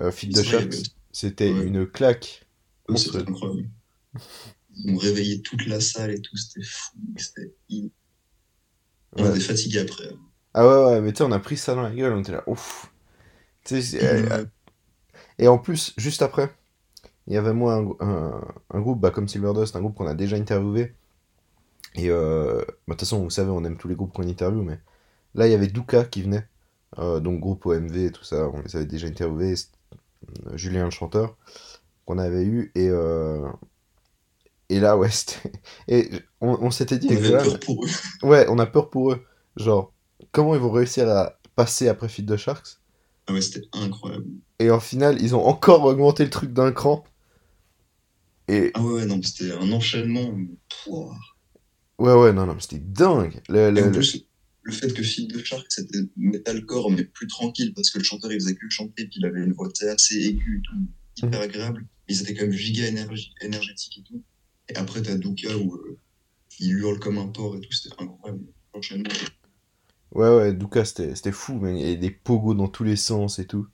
euh, 0.02 0.12
Feed 0.12 0.34
the 0.36 0.54
avait- 0.54 0.70
c'était 1.12 1.52
Ouais. 1.52 1.64
une 1.66 1.88
claque. 1.88 2.46
Monstrueux. 2.90 3.20
C'était 3.20 3.32
incroyable. 3.32 3.70
Ils 4.76 4.94
ont 4.94 4.98
réveillé 4.98 5.42
toute 5.42 5.66
la 5.66 5.82
salle 5.82 6.12
et 6.12 6.22
tout, 6.22 6.38
c'était 6.38 6.66
fou. 6.66 6.98
C'était. 7.18 7.54
in- 7.72 7.88
On 9.14 9.24
Ouais. 9.24 9.30
était 9.32 9.40
fatigués 9.40 9.80
après. 9.80 10.10
Ah 10.54 10.68
ouais, 10.68 10.86
ouais, 10.86 11.02
mais 11.02 11.12
tu 11.12 11.18
sais, 11.18 11.24
on 11.24 11.32
a 11.32 11.40
pris 11.40 11.58
ça 11.58 11.74
dans 11.76 11.82
la 11.82 11.92
gueule, 11.92 12.14
on 12.14 12.20
était 12.20 12.32
là, 12.32 12.44
ouf. 12.48 12.92
Euh, 13.72 14.46
et 15.40 15.48
en 15.48 15.58
plus, 15.58 15.94
juste 15.98 16.22
après, 16.22 16.54
il 17.28 17.34
y 17.34 17.38
avait 17.38 17.54
moi 17.54 17.76
un, 17.76 17.90
un- 18.08 18.56
un 18.72 18.82
groupe, 18.82 19.00
bah, 19.02 19.12
comme 19.12 19.28
Silverdust, 19.28 19.76
un 19.76 19.82
groupe 19.82 19.96
qu'on 19.96 20.08
a 20.08 20.16
déjà 20.16 20.38
interviewé. 20.38 20.94
Et 21.96 22.10
euh, 22.10 22.60
bah, 22.60 22.66
de 22.90 22.92
toute 22.94 23.00
façon, 23.02 23.24
vous 23.24 23.30
savez, 23.30 23.50
on 23.52 23.64
aime 23.66 23.78
tous 23.78 23.88
les 23.88 23.96
groupes 23.96 24.14
qu'on 24.14 24.28
interviewe, 24.28 24.64
mais 24.64 24.80
là, 25.36 25.48
il 25.48 25.52
y 25.52 25.56
avait 25.56 25.68
Duka 25.68 26.06
qui 26.06 26.22
venait, 26.24 26.48
donc 26.96 27.40
groupe 27.40 27.66
OMV 27.66 28.06
et 28.06 28.12
tout 28.12 28.24
ça, 28.24 28.50
on 28.50 28.62
les 28.62 28.76
avait 28.76 28.86
déjà 28.86 29.08
interviewés, 29.08 29.56
euh, 30.48 30.58
Julien 30.58 30.86
le 30.86 30.92
chanteur, 30.92 31.38
qu'on 32.06 32.18
avait 32.20 32.46
eu, 32.46 32.72
et, 32.76 32.90
euh, 32.90 33.50
et 34.70 34.80
là, 34.80 34.98
ouais, 34.98 35.10
c'était. 35.12 35.52
Et 35.88 36.10
on, 36.42 36.58
on 36.62 36.72
s'était 36.72 36.98
dit, 36.98 37.08
on 37.10 37.18
avait 37.18 37.38
peur 37.38 37.60
pour 37.60 37.86
eux. 37.86 37.90
Ouais, 38.24 38.46
on 38.50 38.60
a 38.60 38.66
peur 38.66 38.90
pour 38.90 39.12
eux. 39.14 39.26
Genre, 39.58 39.94
comment 40.32 40.56
ils 40.56 40.62
vont 40.62 40.72
réussir 40.72 41.10
à 41.10 41.34
passer 41.56 41.88
après 41.90 42.10
Feed 42.10 42.28
the 42.32 42.38
Sharks? 42.38 42.80
Ah 43.28 43.34
ouais, 43.34 43.42
c'était 43.42 43.68
incroyable. 43.74 44.28
Et 44.60 44.70
en 44.70 44.80
final, 44.80 45.20
ils 45.20 45.36
ont 45.36 45.44
encore 45.48 45.84
augmenté 45.86 46.24
le 46.24 46.30
truc 46.30 46.54
d'un 46.54 46.72
cran. 46.72 47.04
Et 48.48 48.74
Ah 48.74 48.82
ouais, 48.82 48.94
ouais, 48.94 49.06
non, 49.06 49.18
mais 49.18 49.24
c'était 49.24 49.52
un 49.52 49.72
enchaînement. 49.74 50.32
Pouah. 50.70 51.18
ouais, 52.00 52.14
ouais, 52.14 52.34
non, 52.34 52.46
non, 52.46 52.54
mais 52.56 52.62
c'était 52.62 52.80
dingue. 52.80 53.42
Le, 53.50 53.70
Et 53.76 53.82
le- 53.82 53.90
en 53.90 53.90
le- 53.90 53.92
plus, 53.92 54.27
le 54.68 54.74
fait 54.74 54.94
que 54.94 55.02
Feed 55.02 55.32
the 55.32 55.46
Shark, 55.46 55.66
c'était 55.70 55.98
metalcore, 56.18 56.92
mais 56.92 57.06
plus 57.06 57.28
tranquille, 57.28 57.74
parce 57.74 57.90
que 57.90 58.00
le 58.00 58.04
chanteur, 58.04 58.34
il 58.34 58.42
faisait 58.42 58.56
que 58.56 58.70
chanter, 58.70 59.06
puis 59.06 59.20
il 59.20 59.26
avait 59.26 59.42
une 59.42 59.54
voix 59.54 59.70
assez 59.90 60.16
aiguë 60.16 60.62
tout, 60.62 61.26
hyper 61.26 61.40
agréable. 61.40 61.88
Ils 62.10 62.22
étaient 62.22 62.34
quand 62.34 62.44
même 62.44 62.52
giga 62.52 62.86
énergie, 62.86 63.34
énergétiques 63.40 64.00
et 64.00 64.04
tout. 64.04 64.22
Et 64.68 64.76
après, 64.76 65.02
t'as 65.02 65.16
Duka 65.16 65.58
où 65.58 65.74
euh, 65.74 65.98
il 66.60 66.74
hurle 66.74 67.00
comme 67.00 67.18
un 67.18 67.28
porc 67.28 67.56
et 67.56 67.62
tout, 67.62 67.72
c'était 67.72 67.96
incroyable. 67.98 68.44
L'enchaînement. 68.74 69.10
Ouais, 70.12 70.36
ouais, 70.36 70.54
Duka, 70.54 70.84
c'était 70.84 71.32
fou, 71.32 71.58
mais 71.62 71.80
il 71.80 71.90
y 71.90 71.94
a 71.94 71.96
des 71.96 72.12
pogos 72.12 72.54
dans 72.54 72.68
tous 72.68 72.84
les 72.84 72.98
sens 72.98 73.40
et 73.40 73.48
tout. 73.48 73.68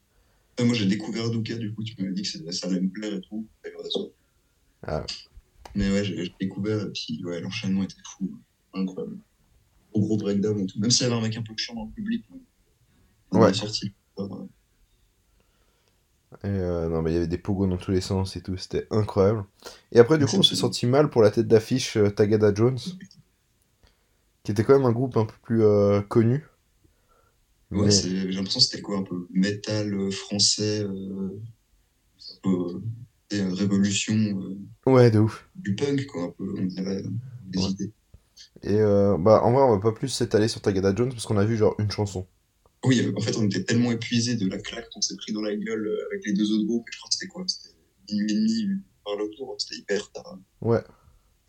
Ouais, 0.60 0.66
moi, 0.66 0.76
j'ai 0.76 0.86
découvert 0.86 1.32
Duka, 1.32 1.56
du 1.56 1.74
coup, 1.74 1.84
tu 1.84 2.00
m'avais 2.00 2.14
dit 2.14 2.22
que 2.22 2.52
ça 2.52 2.68
allait 2.68 2.82
me 2.82 2.90
plaire 2.90 3.16
et 3.16 3.22
tout. 3.22 3.48
Ah. 4.84 5.04
Mais 5.74 5.92
ouais, 5.92 6.04
j'ai 6.04 6.24
j'ai 6.24 6.36
découvert, 6.40 6.84
et 6.84 6.92
puis 6.92 7.20
ouais, 7.26 7.42
l'enchaînement 7.42 7.84
était 7.84 7.96
fou. 8.06 8.40
Incroyable. 8.76 9.18
Au 9.94 10.02
gros 10.02 10.18
breakdown 10.18 10.60
et 10.60 10.66
tout. 10.66 10.80
Même 10.80 10.92
s'il 10.92 11.04
y 11.04 11.06
avait 11.08 11.16
un 11.16 11.22
mec 11.22 11.38
un 11.38 11.44
peu 11.44 11.54
chiant 11.58 11.76
dans 11.76 11.86
le 11.86 11.92
public, 11.92 12.26
on 13.32 13.42
Ouais. 13.42 13.50
est 13.50 13.54
sorti. 13.54 13.94
Et 16.44 16.48
euh, 16.48 16.90
non, 16.90 17.02
mais 17.02 17.12
il 17.12 17.14
y 17.14 17.18
avait 17.18 17.28
des 17.28 17.38
pogos 17.38 17.68
dans 17.68 17.78
tous 17.78 17.92
les 17.92 18.02
sens 18.02 18.36
et 18.36 18.42
tout, 18.42 18.58
c'était 18.58 18.88
incroyable. 18.92 19.46
Et 19.92 20.00
après, 20.00 20.18
du 20.18 20.26
coup, 20.26 20.38
on 20.38 20.44
s'est 20.44 20.56
senti 20.56 20.88
mal 20.88 21.10
pour 21.10 21.22
la 21.22 21.32
tête 21.32 21.48
d'affiche 21.48 21.96
euh, 21.98 22.10
Tagada 22.10 22.54
Jones, 22.54 22.80
qui 24.44 24.52
était 24.52 24.64
quand 24.64 24.78
même 24.78 24.86
un 24.86 24.92
groupe 24.92 25.18
un 25.18 25.26
peu 25.26 25.36
plus 25.44 25.64
euh, 25.64 26.02
connu. 26.02 26.46
Ouais, 27.72 27.86
Mais- 27.86 27.92
j'ai 27.92 28.28
l'impression 28.32 28.60
que 28.60 28.66
c'était 28.66 28.82
quoi 28.82 28.98
un 28.98 29.04
peu 29.04 29.28
métal 29.32 29.94
euh, 29.94 30.12
français, 30.12 30.84
euh, 30.84 31.30
un 32.32 32.40
peu 32.44 32.50
euh, 32.50 32.82
euh, 33.34 33.54
révolution 33.54 34.16
euh, 34.16 34.58
Ouais, 34.86 35.10
de 35.12 35.20
ouf. 35.20 35.48
du 35.56 35.76
punk, 35.76 36.06
quoi, 36.08 36.24
un 36.26 36.30
peu, 36.32 36.54
on 36.58 36.66
dirait, 36.66 37.04
euh, 37.04 37.10
des 37.48 37.60
Ouais. 37.60 37.70
idées. 37.72 37.92
Et 38.64 38.80
euh, 38.80 39.18
bah, 39.18 39.42
en 39.44 39.52
vrai, 39.52 39.62
on 39.64 39.76
va 39.76 39.80
pas 39.80 39.92
plus 39.92 40.10
s'étaler 40.10 40.48
sur 40.48 40.62
Tagada 40.62 40.94
Jones 40.96 41.10
parce 41.10 41.26
qu'on 41.26 41.38
a 41.38 41.46
vu 41.46 41.58
genre 41.58 41.76
une 41.80 41.92
chanson. 41.92 42.28
Oui, 42.86 43.12
en 43.16 43.22
fait, 43.22 43.38
on 43.38 43.46
était 43.46 43.64
tellement 43.64 43.92
épuisés 43.92 44.36
de 44.36 44.48
la 44.48 44.58
claque 44.58 44.90
qu'on 44.90 45.02
s'est 45.02 45.16
pris 45.16 45.32
dans 45.32 45.42
la 45.42 45.56
gueule 45.56 45.88
euh, 45.88 46.08
avec 46.12 46.26
les 46.26 46.34
deux 46.34 46.52
autres 46.52 46.66
groupes, 46.66 46.86
je 46.92 46.98
crois 46.98 47.10
que 47.10 47.16
c'était 47.16 47.28
quoi? 47.28 47.44
C'était 47.48 47.76
minuit 48.12 48.32
et 48.32 48.36
demi 48.36 48.82
par 49.06 49.16
le 49.16 49.30
tour, 49.30 49.56
c'était 49.58 49.80
hyper 49.80 50.12
tard. 50.12 50.38
Ouais. 50.62 50.82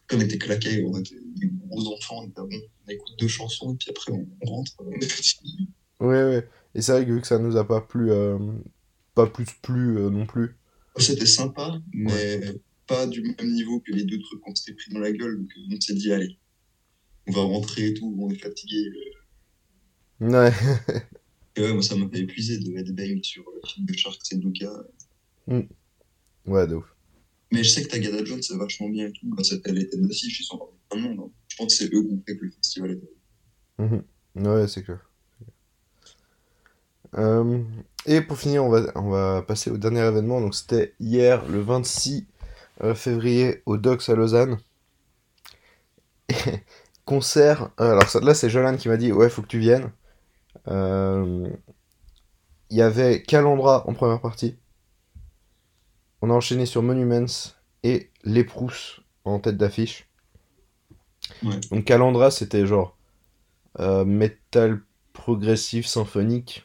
Comme 0.06 0.20
on 0.20 0.22
était 0.22 0.38
claqués, 0.38 0.84
on 0.84 0.98
était 0.98 1.16
des 1.36 1.50
gros 1.66 1.92
enfants, 1.92 2.20
on 2.22 2.28
était 2.28 2.40
bon, 2.40 2.60
on 2.86 2.90
écoute 2.90 3.12
deux 3.18 3.28
chansons, 3.28 3.74
et 3.74 3.76
puis 3.76 3.90
après 3.90 4.12
on, 4.12 4.26
on 4.42 4.46
rentre, 4.46 4.72
on 4.78 4.92
est. 4.92 5.38
Ouais, 6.00 6.24
ouais. 6.24 6.48
Et 6.74 6.82
c'est 6.82 6.92
vrai 6.92 7.06
que 7.06 7.12
vu 7.12 7.20
que 7.20 7.26
ça 7.26 7.38
nous 7.38 7.56
a 7.56 7.66
pas 7.66 7.80
plu, 7.80 8.10
euh, 8.10 8.38
pas 9.14 9.26
plus 9.26 9.46
plu 9.62 9.98
euh, 9.98 10.10
non 10.10 10.26
plus, 10.26 10.56
C'était 10.96 11.26
sympa, 11.26 11.80
mais 11.92 12.40
pas 12.86 13.06
du 13.06 13.22
même 13.22 13.52
niveau 13.52 13.80
que 13.80 13.92
les 13.92 14.04
deux 14.04 14.20
trucs 14.20 14.40
qu'on 14.40 14.54
s'était 14.54 14.74
pris 14.74 14.92
dans 14.92 15.00
la 15.00 15.10
gueule. 15.10 15.38
Donc 15.38 15.48
on 15.72 15.80
s'est 15.80 15.94
dit, 15.94 16.12
allez, 16.12 16.38
on 17.26 17.32
va 17.32 17.42
rentrer 17.42 17.88
et 17.88 17.94
tout, 17.94 18.14
on 18.18 18.30
est 18.30 18.38
fatigué. 18.38 18.90
Ouais. 20.20 20.52
Et 21.56 21.60
ouais, 21.62 21.72
moi 21.72 21.82
ça 21.82 21.96
m'avait 21.96 22.20
épuisé 22.20 22.58
de 22.58 22.76
headbang 22.76 23.22
sur 23.22 23.44
le 23.54 23.68
film 23.68 23.86
de 23.86 23.94
Sharks 23.94 24.32
et 24.32 24.36
Luca. 24.36 24.70
Ouais, 26.46 26.66
de 26.66 26.74
ouf. 26.74 26.84
Mais 27.52 27.62
je 27.62 27.70
sais 27.70 27.82
que 27.84 27.88
Tagada 27.88 28.24
Jones 28.24 28.42
c'est 28.42 28.56
vachement 28.56 28.88
bien 28.88 29.06
et 29.06 29.12
tout. 29.12 29.20
Bah, 29.24 29.42
les 29.66 29.88
têtes 29.88 30.00
d'affiche, 30.00 30.40
ils 30.40 30.44
sont 30.44 30.60
de 30.92 30.98
monde. 30.98 31.20
hein. 31.20 31.30
Je 31.48 31.56
pense 31.56 31.78
que 31.78 31.84
c'est 31.84 31.94
eux 31.94 32.02
qui 32.02 32.12
ont 32.12 32.22
fait 32.26 32.36
que 32.36 32.44
le 32.44 32.50
festival 32.50 32.90
était. 32.92 33.12
Mhm. 33.78 34.02
Ouais, 34.36 34.66
c'est 34.66 34.82
clair. 34.82 34.98
Euh, 37.16 37.62
et 38.06 38.20
pour 38.20 38.38
finir, 38.38 38.64
on 38.64 38.70
va, 38.70 38.90
on 38.96 39.08
va 39.08 39.42
passer 39.42 39.70
au 39.70 39.78
dernier 39.78 40.00
événement. 40.00 40.40
Donc, 40.40 40.54
c'était 40.54 40.94
hier, 40.98 41.46
le 41.48 41.60
26 41.60 42.26
euh, 42.82 42.94
février, 42.94 43.62
au 43.66 43.76
Docks 43.76 44.08
à 44.08 44.14
Lausanne. 44.16 44.58
Concert. 47.06 47.70
euh, 47.80 47.92
alors, 47.92 48.08
ça- 48.08 48.20
là, 48.20 48.34
c'est 48.34 48.50
Jolan 48.50 48.76
qui 48.76 48.88
m'a 48.88 48.96
dit 48.96 49.12
Ouais, 49.12 49.28
faut 49.30 49.42
que 49.42 49.46
tu 49.46 49.58
viennes. 49.58 49.90
Euh, 50.68 51.48
Il 52.68 52.76
y 52.76 52.82
avait 52.82 53.22
Calandra 53.22 53.88
en 53.88 53.94
première 53.94 54.20
partie. 54.20 54.56
On 56.22 56.30
a 56.30 56.34
enchaîné 56.34 56.66
sur 56.66 56.82
Monuments 56.82 57.52
et 57.82 58.10
Les 58.24 58.44
Prousses 58.44 59.00
en 59.24 59.38
tête 59.38 59.56
d'affiche. 59.56 60.08
Ouais. 61.42 61.60
Donc, 61.70 61.84
Calandra, 61.84 62.30
c'était 62.30 62.66
genre 62.66 62.96
euh, 63.80 64.04
metal 64.04 64.82
progressif 65.12 65.86
symphonique. 65.86 66.64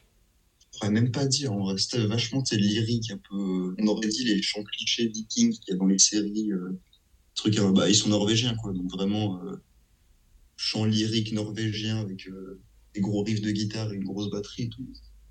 On 0.74 0.78
pourrait 0.78 0.92
même 0.92 1.12
pas 1.12 1.26
dire, 1.26 1.52
on 1.52 1.64
restait 1.64 2.06
vachement 2.06 2.42
lyrique, 2.52 3.10
un 3.10 3.18
peu. 3.18 3.74
On 3.78 3.86
aurait 3.86 4.08
dit 4.08 4.24
les 4.24 4.42
chants 4.42 4.64
clichés 4.64 5.08
vikings 5.08 5.52
qu'il 5.52 5.74
y 5.74 5.76
a 5.76 5.78
dans 5.78 5.86
les 5.86 5.98
séries. 5.98 6.52
Euh, 6.52 6.78
trucs, 7.34 7.58
bah, 7.60 7.88
ils 7.88 7.94
sont 7.94 8.08
norvégiens, 8.08 8.54
quoi. 8.56 8.72
Donc 8.72 8.90
vraiment, 8.90 9.40
chant 10.62 10.84
lyrique 10.84 11.32
norvégien 11.32 12.00
avec 12.00 12.28
euh, 12.28 12.60
des 12.94 13.00
gros 13.00 13.22
riffs 13.22 13.40
de 13.40 13.50
guitare 13.50 13.90
et 13.92 13.96
une 13.96 14.04
grosse 14.04 14.30
batterie 14.30 14.64
et 14.64 14.68
tout. 14.68 14.86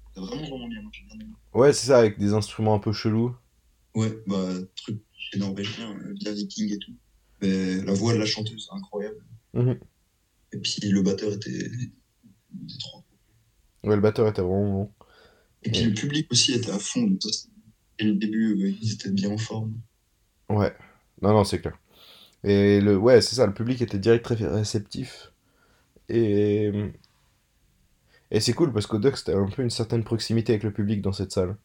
C'était 0.07 0.25
vraiment, 0.25 0.41
vraiment 0.49 0.67
bien. 0.67 0.81
moi, 0.81 0.89
j'ai 0.91 1.03
bien 1.05 1.23
aimé. 1.23 1.33
Ouais, 1.53 1.71
c'est 1.71 1.85
ça, 1.85 1.99
avec 1.99 2.17
des 2.17 2.33
instruments 2.33 2.73
un 2.73 2.79
peu 2.79 2.91
chelous. 2.91 3.35
Ouais, 3.93 4.11
bah, 4.25 4.51
truc 4.75 4.99
cliché 5.13 5.37
norvégien, 5.37 5.95
euh, 5.99 6.13
bien 6.15 6.31
viking 6.33 6.73
et 6.73 6.79
tout. 6.79 6.95
Mais 7.41 7.79
la 7.83 7.93
voix 7.93 8.13
de 8.13 8.17
la 8.17 8.25
chanteuse, 8.25 8.67
c'est 8.67 8.75
incroyable. 8.75 9.23
Mhm. 9.53 9.79
Et 10.53 10.57
puis 10.57 10.89
le 10.89 11.03
batteur 11.03 11.31
était, 11.31 11.51
était 11.51 12.77
trop. 12.79 13.03
Ouais, 13.83 13.95
le 13.95 14.01
batteur 14.01 14.27
était 14.27 14.41
vraiment 14.41 14.71
bon. 14.71 14.91
Et 15.61 15.69
puis 15.69 15.81
Ouais. 15.81 15.87
le 15.89 15.93
public 15.93 16.27
aussi 16.31 16.53
était 16.53 16.71
à 16.71 16.79
fond. 16.79 17.07
Dès 17.99 18.05
le 18.05 18.15
début, 18.15 18.63
euh, 18.63 18.73
ils 18.81 18.93
étaient 18.93 19.11
bien 19.11 19.29
en 19.29 19.37
forme. 19.37 19.75
Ouais, 20.49 20.73
non, 21.21 21.33
non, 21.33 21.43
c'est 21.43 21.59
clair. 21.59 21.77
Et 22.43 22.81
le, 22.81 22.97
ouais, 22.97 23.21
c'est 23.21 23.35
ça, 23.35 23.45
le 23.47 23.53
public 23.53 23.81
était 23.81 23.99
direct 23.99 24.23
très 24.25 24.35
réceptif. 24.35 25.31
Et, 26.09 26.71
et 28.31 28.39
c'est 28.39 28.53
cool 28.53 28.73
parce 28.73 28.87
qu'au 28.87 28.97
Duck, 28.97 29.17
c'était 29.17 29.35
un 29.35 29.45
peu 29.45 29.61
une 29.61 29.69
certaine 29.69 30.03
proximité 30.03 30.53
avec 30.53 30.63
le 30.63 30.73
public 30.73 30.99
dans 31.01 31.13
cette 31.13 31.31
salle. 31.31 31.57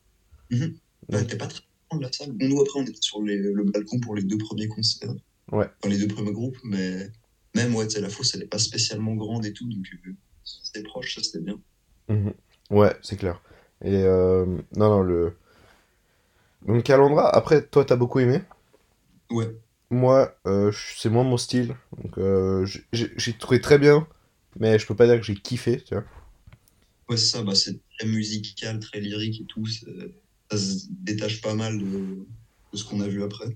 Bah, 1.10 1.18
Ouais. 1.18 1.24
t'es 1.24 1.36
pas 1.36 1.46
très 1.46 1.60
loin 1.90 1.98
de 2.00 2.04
la 2.06 2.12
salle. 2.12 2.32
Nous, 2.40 2.60
après, 2.60 2.80
on 2.80 2.84
était 2.84 3.00
sur 3.00 3.22
les- 3.22 3.36
le 3.38 3.64
balcon 3.64 4.00
pour 4.00 4.14
les 4.14 4.22
deux 4.22 4.38
premiers 4.38 4.68
concerts. 4.68 5.14
Ouais. 5.52 5.70
Enfin, 5.82 5.92
les 5.94 5.98
deux 5.98 6.08
premiers 6.14 6.32
groupes, 6.32 6.58
mais 6.64 7.10
même, 7.54 7.74
ouais, 7.76 7.88
la 8.00 8.10
fosse, 8.10 8.34
elle 8.34 8.42
est 8.44 8.48
pas 8.48 8.58
spécialement 8.58 9.14
grande 9.16 9.46
et 9.46 9.52
tout, 9.54 9.68
donc 9.68 9.86
euh, 10.06 10.12
c'était 10.44 10.82
proche, 10.84 11.16
ça, 11.16 11.22
c'était 11.22 11.40
bien. 11.40 11.60
Mhm. 12.08 12.32
Ouais, 12.70 12.96
c'est 13.02 13.16
clair. 13.16 13.40
Et 13.82 13.94
euh, 14.04 14.46
non, 14.76 14.88
non, 14.90 15.02
le. 15.02 15.36
Donc, 16.66 16.82
Calandra, 16.82 17.28
après, 17.34 17.64
toi, 17.64 17.84
t'as 17.84 17.94
beaucoup 17.96 18.18
aimé? 18.18 18.40
Ouais. 19.30 19.63
Moi, 19.94 20.34
euh, 20.46 20.72
c'est 20.96 21.08
moins 21.10 21.24
mon 21.24 21.36
style. 21.36 21.76
Donc, 22.02 22.18
euh, 22.18 22.66
j'ai- 22.92 23.38
trouvé 23.38 23.60
très 23.60 23.78
bien, 23.78 24.06
mais 24.58 24.78
je 24.78 24.86
peux 24.86 24.96
pas 24.96 25.06
dire 25.06 25.16
que 25.16 25.22
j'ai 25.22 25.34
kiffé, 25.36 25.80
tu 25.82 25.94
vois. 25.94 26.04
Ouais, 27.08 27.16
c'est 27.16 27.26
ça, 27.26 27.42
bah, 27.42 27.54
c'est 27.54 27.80
très 27.98 28.06
musical, 28.08 28.78
très 28.80 29.00
lyrique 29.00 29.40
et 29.42 29.46
tout. 29.46 29.66
c'est- 29.66 29.86
Ça 30.50 30.58
se 30.58 30.86
détache 30.90 31.40
pas 31.40 31.54
mal 31.54 31.78
de, 31.78 31.84
de 32.72 32.76
ce 32.76 32.84
qu'on 32.84 33.00
a 33.00 33.08
vu 33.08 33.22
après. 33.22 33.46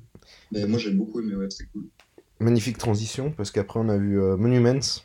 Mais 0.50 0.66
moi, 0.66 0.78
j'ai 0.78 0.90
beaucoup 0.90 1.20
aimé, 1.20 1.36
ouais, 1.36 1.48
c'était 1.50 1.68
cool. 1.70 1.90
Magnifique 2.40 2.78
transition, 2.78 3.30
parce 3.30 3.52
qu'après, 3.52 3.78
on 3.78 3.88
a 3.88 3.96
vu 3.96 4.20
euh, 4.20 4.36
Monuments. 4.36 5.02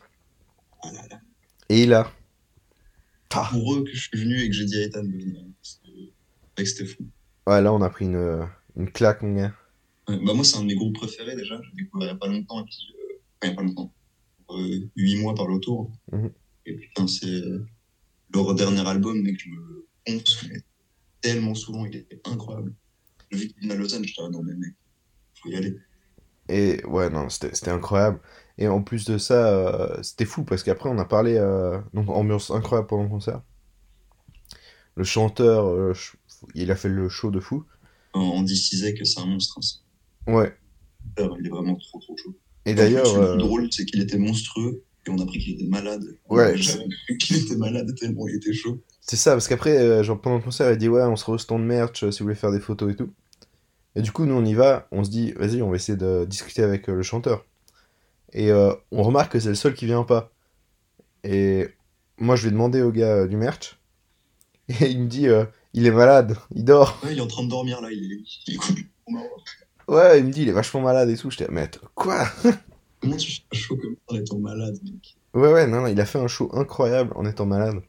Ah 0.84 0.92
là 0.94 1.08
là. 1.10 1.20
Et 1.70 1.86
là. 1.86 2.12
Ah. 3.34 3.50
Pour 3.52 3.74
eux 3.76 3.84
que 3.84 3.92
je 3.92 4.00
suis 4.02 4.18
venu 4.18 4.40
et 4.42 4.48
que 4.50 4.56
j'ai 4.56 4.66
dit 4.66 4.78
à 4.78 4.82
Ethan 4.84 5.04
de 5.04 5.12
venir. 5.12 5.44
C'était 5.62 6.66
c'était 6.66 6.86
fou. 6.86 7.04
Ouais, 7.48 7.62
là, 7.62 7.72
on 7.74 7.82
a 7.82 7.90
pris 7.90 8.04
une, 8.06 8.48
une 8.76 8.92
claque, 8.92 9.22
mon 9.22 9.34
gars. 9.36 9.54
Ouais, 10.08 10.18
bah 10.24 10.34
moi, 10.34 10.44
c'est 10.44 10.58
un 10.58 10.62
de 10.62 10.68
mes 10.68 10.76
groupes 10.76 10.96
préférés 10.96 11.36
déjà. 11.36 11.60
J'ai 11.64 11.84
découvert 11.84 12.08
il 12.08 12.12
n'y 12.12 12.16
a 12.16 12.20
pas 12.20 12.28
longtemps. 12.28 12.62
Et 12.62 12.66
puis, 12.66 12.78
euh, 12.94 13.16
enfin, 13.42 13.44
il 13.44 13.48
n'y 13.48 13.54
a 13.54 13.56
pas 13.56 13.64
longtemps. 13.64 13.94
Euh, 14.52 14.90
Huit 14.98 15.18
mois 15.22 15.36
par 15.36 15.48
le 15.48 15.60
tour. 15.60 15.92
Mhm. 16.12 16.34
Et 16.66 16.76
putain, 16.76 17.08
c'est 17.08 17.42
leur 18.34 18.56
dernier 18.56 18.88
album, 18.88 19.22
mec, 19.22 19.40
je 19.40 19.50
me 19.50 19.88
ponce 20.06 20.46
tellement 21.22 21.56
souvent. 21.56 21.86
Il 21.86 21.96
était 21.98 22.22
incroyable. 22.26 22.76
Le 23.32 23.38
vu 23.38 23.50
qu'il 23.50 23.72
à 23.72 23.76
Lausanne, 23.76 24.06
j'étais 24.06 24.22
ah 24.26 24.30
non, 24.30 24.44
mais 24.44 24.56
mec, 24.56 24.76
faut 25.42 25.50
y 25.50 25.56
aller. 25.58 25.76
Et 26.50 26.84
ouais, 26.86 27.10
non, 27.10 27.30
c'était 27.30 27.70
incroyable. 27.72 28.20
Et 28.58 28.68
en 28.68 28.84
plus 28.84 29.06
de 29.06 29.18
ça, 29.18 29.48
euh, 29.50 30.04
c'était 30.04 30.26
fou, 30.26 30.44
parce 30.44 30.64
qu'après, 30.64 30.90
on 30.90 30.98
a 31.00 31.06
parlé. 31.06 31.36
euh, 31.38 31.80
donc, 31.94 32.10
ambiance 32.10 32.52
incroyable 32.52 32.88
pendant 32.88 33.04
le 33.04 33.10
concert. 33.10 33.42
Le 34.96 35.04
chanteur, 35.04 35.68
euh, 35.68 35.94
ch- 35.94 36.16
il 36.56 36.72
a 36.72 36.76
fait 36.76 36.90
le 36.90 37.08
show 37.10 37.30
de 37.32 37.40
fou. 37.40 37.64
On 38.16 38.42
disait 38.42 38.96
que 38.96 39.04
c'est 39.06 39.20
un 39.20 39.28
monstre. 39.28 39.60
hein, 39.60 39.83
Ouais. 40.28 40.54
chanteur. 41.18 41.38
Il 41.40 41.48
est 41.48 41.50
vraiment 41.50 41.76
trop, 41.76 42.00
trop 42.00 42.18
chaud. 42.18 42.36
Et 42.66 42.74
d'ailleurs. 42.74 43.18
le 43.18 43.24
euh, 43.24 43.32
plus 43.34 43.40
drôle, 43.40 43.68
c'est 43.72 43.86
qu'il 43.86 44.02
était 44.02 44.18
monstrueux. 44.18 44.84
Et 45.06 45.10
on 45.10 45.18
a 45.18 45.24
appris 45.24 45.40
qu'il 45.40 45.56
était 45.56 45.68
malade. 45.68 46.04
Ouais. 46.30 46.56
J'avais 46.58 46.88
cru 47.08 47.18
qu'il 47.18 47.38
était 47.38 47.58
malade 47.58 47.94
tellement 48.00 48.28
il 48.28 48.36
était 48.36 48.54
chaud. 48.54 48.82
C'est 49.02 49.18
ça, 49.18 49.32
parce 49.32 49.48
qu'après, 49.48 49.78
euh, 49.78 50.02
genre 50.02 50.20
pendant 50.20 50.38
le 50.38 50.42
concert, 50.44 50.72
il 50.72 50.78
dit 50.78 50.88
ouais, 50.88 51.04
on 51.04 51.18
sera 51.18 51.34
au 51.34 51.38
stand 51.38 51.64
merch 51.64 52.04
euh, 52.04 52.12
si 52.12 52.20
vous 52.20 52.26
voulez 52.26 52.36
faire 52.36 52.52
des 52.52 52.62
photos 52.62 52.94
et 52.94 52.96
tout. 52.96 53.12
Et 53.96 54.02
du 54.02 54.12
coup, 54.12 54.26
nous 54.26 54.34
on 54.34 54.46
y 54.46 54.54
va, 54.54 54.88
on 54.92 55.04
se 55.04 55.10
dit 55.10 55.34
vas-y, 55.34 55.62
on 55.62 55.70
va 55.70 55.76
essayer 55.76 55.98
de 55.98 56.26
discuter 56.26 56.64
avec 56.64 56.88
le 56.88 57.04
chanteur. 57.04 57.46
Et 58.34 58.52
euh, 58.52 58.74
on 58.92 59.04
remarque 59.04 59.34
que 59.34 59.40
c'est 59.40 59.50
le 59.50 59.56
seul 59.56 59.76
qui 59.76 59.86
vient 59.86 60.04
pas. 60.04 60.32
Et 61.24 61.68
moi, 62.18 62.36
je 62.36 62.46
vais 62.46 62.52
demander 62.52 62.82
au 62.82 62.92
gars 62.92 63.28
du 63.28 63.38
merch. 63.38 63.80
Et 64.70 64.90
il 64.90 65.02
me 65.02 65.08
dit 65.08 65.28
euh, 65.28 65.46
il 65.74 65.86
est 65.86 65.92
malade, 65.92 66.38
il 66.56 66.66
dort. 66.66 67.00
Ouais, 67.04 67.14
il 67.14 67.20
est 67.20 67.22
en 67.22 67.28
train 67.28 67.44
de 67.44 67.50
dormir 67.50 67.82
là. 67.82 67.90
Il 67.92 68.14
est, 68.14 68.24
il 68.48 68.56
est 68.56 69.12
mort. 69.12 69.44
Ouais, 69.88 70.20
il 70.20 70.26
me 70.26 70.32
dit 70.32 70.44
il 70.44 70.50
est 70.50 70.54
vachement 70.54 70.82
malade 70.82 71.10
et 71.10 71.18
tout. 71.18 71.30
J'étais 71.32 71.52
mais 71.52 71.70
quoi? 71.96 72.26
Comment 73.00 73.18
tu 73.18 73.32
fais 73.32 73.42
un 73.52 73.56
show 73.58 73.76
comme 73.78 73.96
ça 74.08 74.16
en 74.16 74.20
étant 74.20 74.40
malade, 74.40 74.80
mec 74.84 75.16
Ouais, 75.34 75.52
ouais, 75.52 75.68
non, 75.68 75.82
non, 75.82 75.88
il 75.88 76.00
a 76.00 76.06
fait 76.06 76.20
un 76.20 76.28
show 76.28 76.50
incroyable 76.54 77.12
en 77.16 77.26
étant 77.26 77.46
malade. 77.46 77.82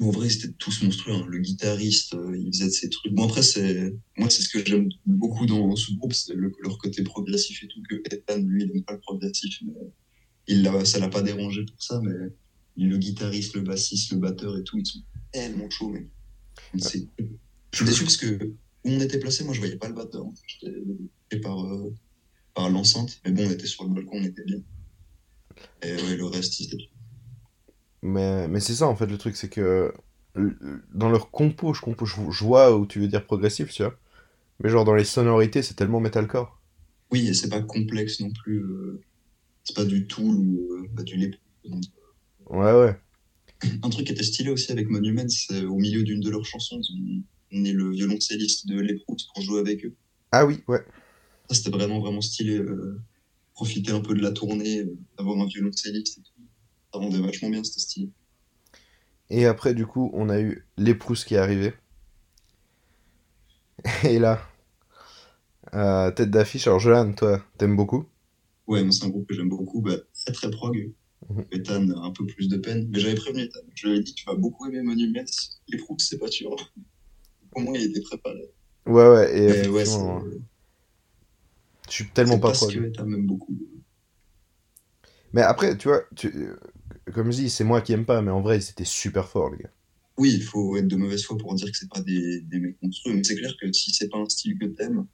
En 0.00 0.10
vrai, 0.10 0.28
c'était 0.30 0.52
tous 0.58 0.82
monstrueux. 0.82 1.12
hein. 1.14 1.26
Le 1.28 1.38
guitariste, 1.38 2.14
euh, 2.14 2.36
il 2.36 2.46
faisait 2.52 2.66
de 2.66 2.70
ces 2.70 2.88
trucs. 2.88 3.12
Bon, 3.12 3.24
après, 3.24 3.42
c'est 3.42 3.94
moi, 4.16 4.30
c'est 4.30 4.42
ce 4.42 4.48
que 4.48 4.64
j'aime 4.64 4.88
beaucoup 5.06 5.44
dans 5.46 5.74
ce 5.76 5.92
groupe, 5.94 6.12
c'est 6.12 6.34
le- 6.34 6.52
leur 6.62 6.78
côté 6.78 7.02
progressif 7.02 7.62
et 7.64 7.68
tout. 7.68 7.80
Que 7.88 7.96
Ethan, 8.14 8.38
lui, 8.38 8.62
il 8.64 8.72
n'aime 8.72 8.84
pas 8.84 8.92
le 8.94 9.00
progressif, 9.00 9.58
mais 9.66 9.72
il 10.46 10.62
l'a, 10.62 10.84
ça 10.84 10.98
l'a 10.98 11.08
pas 11.08 11.22
dérangé 11.22 11.64
pour 11.66 11.82
ça. 11.82 12.00
Mais 12.02 12.14
le 12.76 12.96
guitariste, 12.96 13.54
le 13.54 13.62
bassiste, 13.62 14.12
le 14.12 14.18
batteur 14.18 14.56
et 14.56 14.62
tout, 14.64 14.78
ils 14.78 14.86
sont 14.86 15.00
tellement 15.32 15.68
chauds, 15.68 15.90
mec. 15.90 16.06
C'est- 16.78 17.06
Je 17.72 17.76
suis 17.76 17.84
déçu 17.86 18.04
parce 18.04 18.16
que 18.16 18.44
où 18.44 18.54
on 18.90 19.00
était 19.00 19.18
placé, 19.18 19.44
moi, 19.44 19.52
je 19.52 19.58
voyais 19.60 19.76
pas 19.76 19.88
le 19.88 19.94
batteur. 19.94 20.24
en 20.24 20.32
fait. 20.34 20.68
Par 21.42 21.64
euh, 21.64 21.96
par 22.54 22.70
l'enceinte, 22.70 23.20
mais 23.24 23.32
bon, 23.32 23.46
on 23.46 23.50
était 23.52 23.66
sur 23.66 23.84
le 23.84 23.90
balcon, 23.94 24.18
on 24.18 24.24
était 24.24 24.44
bien. 24.44 24.62
Et 25.82 25.92
ouais, 25.96 26.16
le 26.16 26.24
reste, 26.26 26.52
c'était 26.54 26.76
Mais, 28.02 28.48
mais 28.48 28.60
c'est 28.60 28.74
ça 28.76 28.86
en 28.88 28.96
fait 28.96 29.06
le 29.06 29.18
truc, 29.18 29.36
c'est 29.36 29.48
que 29.48 29.92
l- 30.36 30.56
dans 30.94 31.08
leur 31.10 31.30
compo, 31.30 31.74
je, 31.74 31.80
compo, 31.80 32.06
je, 32.06 32.16
je 32.30 32.44
vois 32.44 32.76
où 32.76 32.86
tu 32.86 33.00
veux 33.00 33.08
dire 33.08 33.24
progressif, 33.26 33.70
tu 33.72 33.82
vois. 33.82 33.94
Mais 34.60 34.70
genre 34.70 34.84
dans 34.86 34.94
les 34.94 35.04
sonorités, 35.04 35.62
c'est 35.62 35.74
tellement 35.74 36.00
metalcore. 36.00 36.60
Oui, 37.10 37.28
et 37.28 37.34
c'est 37.34 37.50
pas 37.50 37.60
complexe 37.62 38.20
non 38.20 38.30
plus. 38.32 38.60
euh, 38.64 39.04
c'est 39.64 39.76
pas 39.76 39.84
du 39.86 40.06
tout 40.08 40.22
ou 40.22 40.72
euh, 40.74 40.88
pas 40.96 41.02
du 41.04 41.16
lép. 41.16 41.36
Ouais, 42.46 42.72
ouais. 42.72 43.00
Un 43.84 43.90
truc 43.90 44.06
qui 44.06 44.12
était 44.12 44.24
stylé 44.24 44.50
aussi 44.50 44.72
avec 44.72 44.88
Monument, 44.88 45.28
c'est 45.28 45.64
au 45.64 45.76
milieu 45.76 46.02
d'une 46.02 46.20
de 46.20 46.28
leurs 46.30 46.44
chansons, 46.44 46.80
ils 46.82 46.92
ont 46.92 47.58
mis 47.60 47.72
le 47.72 47.90
violoncelliste 47.90 48.66
de 48.66 48.80
Leprout 48.80 49.18
pour 49.34 49.42
jouer 49.44 49.60
avec 49.60 49.84
eux. 49.84 49.96
Ah 50.32 50.44
oui, 50.46 50.62
ouais. 50.68 50.84
Ça, 51.48 51.54
c'était 51.56 51.70
vraiment, 51.70 52.00
vraiment 52.00 52.20
stylé. 52.20 52.58
euh, 52.58 53.00
profiter 53.54 53.90
un 53.92 54.00
peu 54.00 54.14
de 54.14 54.22
la 54.22 54.30
tournée, 54.32 54.80
euh, 54.82 54.96
avoir 55.18 55.38
un 55.40 55.46
violoncelliste 55.46 56.18
et 56.18 56.22
tout. 56.22 56.32
Ça 56.92 57.00
rendait 57.00 57.18
vachement 57.20 57.50
bien, 57.50 57.64
c'était 57.64 57.80
stylé. 57.80 58.10
Et 59.30 59.46
après, 59.46 59.74
du 59.74 59.86
coup, 59.86 60.10
on 60.14 60.28
a 60.28 60.40
eu 60.40 60.66
l'épouse 60.76 61.24
qui 61.24 61.34
est 61.34 61.38
arrivée. 61.38 61.74
Et 64.04 64.18
là, 64.18 64.40
euh, 65.74 66.10
tête 66.10 66.30
d'affiche. 66.30 66.66
Alors, 66.66 66.78
Jolan, 66.80 67.12
toi, 67.12 67.42
t'aimes 67.58 67.76
beaucoup? 67.76 68.06
Ouais, 68.66 68.84
c'est 68.90 69.04
un 69.04 69.08
groupe 69.08 69.26
que 69.26 69.34
j'aime 69.34 69.48
beaucoup. 69.48 69.80
Bah, 69.80 69.96
très, 70.14 70.32
très 70.32 70.50
prog. 70.50 70.92
Ethan 71.52 71.90
a 71.90 72.06
un 72.06 72.10
peu 72.10 72.26
plus 72.26 72.48
de 72.48 72.56
peine. 72.56 72.88
Mais 72.90 73.00
j'avais 73.00 73.14
prévenu 73.14 73.42
Ethan. 73.42 73.60
Je 73.74 73.86
lui 73.86 73.94
avais 73.94 74.02
dit, 74.04 74.14
tu 74.14 74.24
vas 74.26 74.34
beaucoup 74.34 74.66
aimer 74.66 74.82
Monument. 74.82 75.24
Leprout, 75.68 76.00
c'est 76.00 76.18
pas 76.18 76.28
sûr. 76.28 76.54
Au 77.54 77.60
moins, 77.60 77.74
il 77.76 77.90
était 77.90 78.02
préparé. 78.02 78.50
Ouais, 78.86 79.08
ouais, 79.08 79.38
et 79.38 79.46
Mais 79.48 79.68
ouais, 79.68 79.84
je 81.88 81.92
suis 81.92 82.08
tellement 82.10 82.38
pas 82.38 82.52
que 82.52 82.90
t'as 82.90 83.04
même 83.04 83.26
beaucoup. 83.26 83.58
Mais 85.32 85.42
après, 85.42 85.76
tu 85.76 85.88
vois, 85.88 86.02
tu- 86.16 86.28
euh, 86.34 86.56
comme 87.12 87.30
je 87.30 87.38
dis, 87.38 87.50
c'est 87.50 87.64
moi 87.64 87.80
qui 87.80 87.92
aime 87.92 88.06
pas, 88.06 88.22
mais 88.22 88.30
en 88.30 88.40
vrai, 88.40 88.60
c'était 88.60 88.84
super 88.84 89.28
fort, 89.28 89.50
les 89.50 89.58
gars. 89.58 89.70
Oui, 90.18 90.32
il 90.34 90.42
faut 90.42 90.76
être 90.76 90.88
de 90.88 90.96
mauvaise 90.96 91.24
foi 91.24 91.36
pour 91.38 91.54
dire 91.54 91.70
que 91.70 91.76
c'est 91.76 91.88
pas 91.88 92.00
des, 92.00 92.40
des 92.42 92.58
mecs 92.58 92.76
monstrueux, 92.82 93.14
mais 93.14 93.22
c'est 93.24 93.36
clair 93.36 93.54
que 93.60 93.72
si 93.72 93.92
c'est 93.92 94.08
pas 94.08 94.18
un 94.18 94.28
style 94.28 94.58
que 94.58 94.66
t'aimes, 94.66 95.06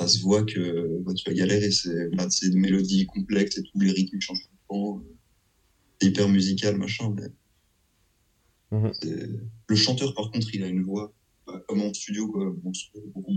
ça 0.00 0.08
se 0.08 0.20
voit 0.20 0.44
que 0.44 1.00
bah, 1.02 1.14
tu 1.14 1.28
vas 1.28 1.34
galérer. 1.36 1.70
C'est 1.70 2.10
bah, 2.16 2.28
c'est 2.30 2.50
des 2.50 2.58
mélodies 2.58 3.06
complexes 3.06 3.58
et 3.58 3.62
tout, 3.62 3.80
les 3.80 3.92
rythmes 3.92 4.20
changent 4.20 4.42
tout 4.44 4.50
le 4.52 4.76
temps. 4.76 4.98
euh, 5.00 5.16
C'est 6.00 6.08
hyper 6.08 6.28
musical, 6.28 6.78
machin, 6.78 7.14
mais. 7.16 7.28
Mhm. 8.70 8.92
c'est- 9.02 9.28
Le 9.68 9.76
chanteur, 9.76 10.14
par 10.14 10.30
contre, 10.30 10.54
il 10.54 10.62
a 10.62 10.68
une 10.68 10.82
voix, 10.82 11.12
bah, 11.46 11.60
comme 11.68 11.82
en 11.82 11.92
studio, 11.92 12.30
quoi, 12.30 12.52
monstrueux, 12.62 13.02
beaucoup. 13.14 13.32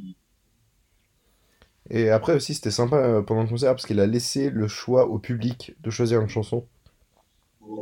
Et 1.89 2.09
après 2.09 2.33
aussi, 2.35 2.53
c'était 2.53 2.71
sympa 2.71 2.97
euh, 2.97 3.21
pendant 3.21 3.43
le 3.43 3.49
concert 3.49 3.71
parce 3.71 3.85
qu'il 3.85 3.99
a 3.99 4.07
laissé 4.07 4.49
le 4.49 4.67
choix 4.67 5.07
au 5.07 5.19
public 5.19 5.73
de 5.81 5.89
choisir 5.89 6.21
une 6.21 6.29
chanson. 6.29 6.65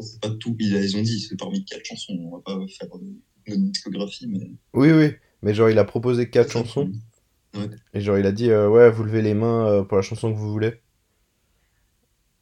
C'est 0.02 0.22
pas 0.22 0.30
tout, 0.30 0.56
ils 0.60 0.98
ont 0.98 1.02
dit, 1.02 1.20
c'est 1.20 1.38
parmi 1.38 1.66
quatre 1.66 1.86
chansons, 1.86 2.18
on 2.22 2.38
va 2.38 2.42
pas 2.44 2.58
faire 2.68 2.88
euh, 2.96 3.00
notre 3.48 3.72
discographie, 3.72 4.28
mais. 4.28 4.52
Oui, 4.74 4.92
oui, 4.92 5.14
mais 5.42 5.54
genre, 5.54 5.70
il 5.70 5.78
a 5.78 5.84
proposé 5.84 6.30
quatre 6.30 6.52
chansons. 6.52 6.92
Ouais. 7.56 7.70
Et 7.94 8.02
genre, 8.02 8.18
il 8.18 8.26
a 8.26 8.32
dit, 8.32 8.50
euh, 8.50 8.70
ouais, 8.70 8.90
vous 8.90 9.04
levez 9.04 9.22
les 9.22 9.34
mains 9.34 9.84
pour 9.84 9.98
la 9.98 10.04
chanson 10.04 10.32
que 10.32 10.38
vous 10.38 10.52
voulez. 10.52 10.80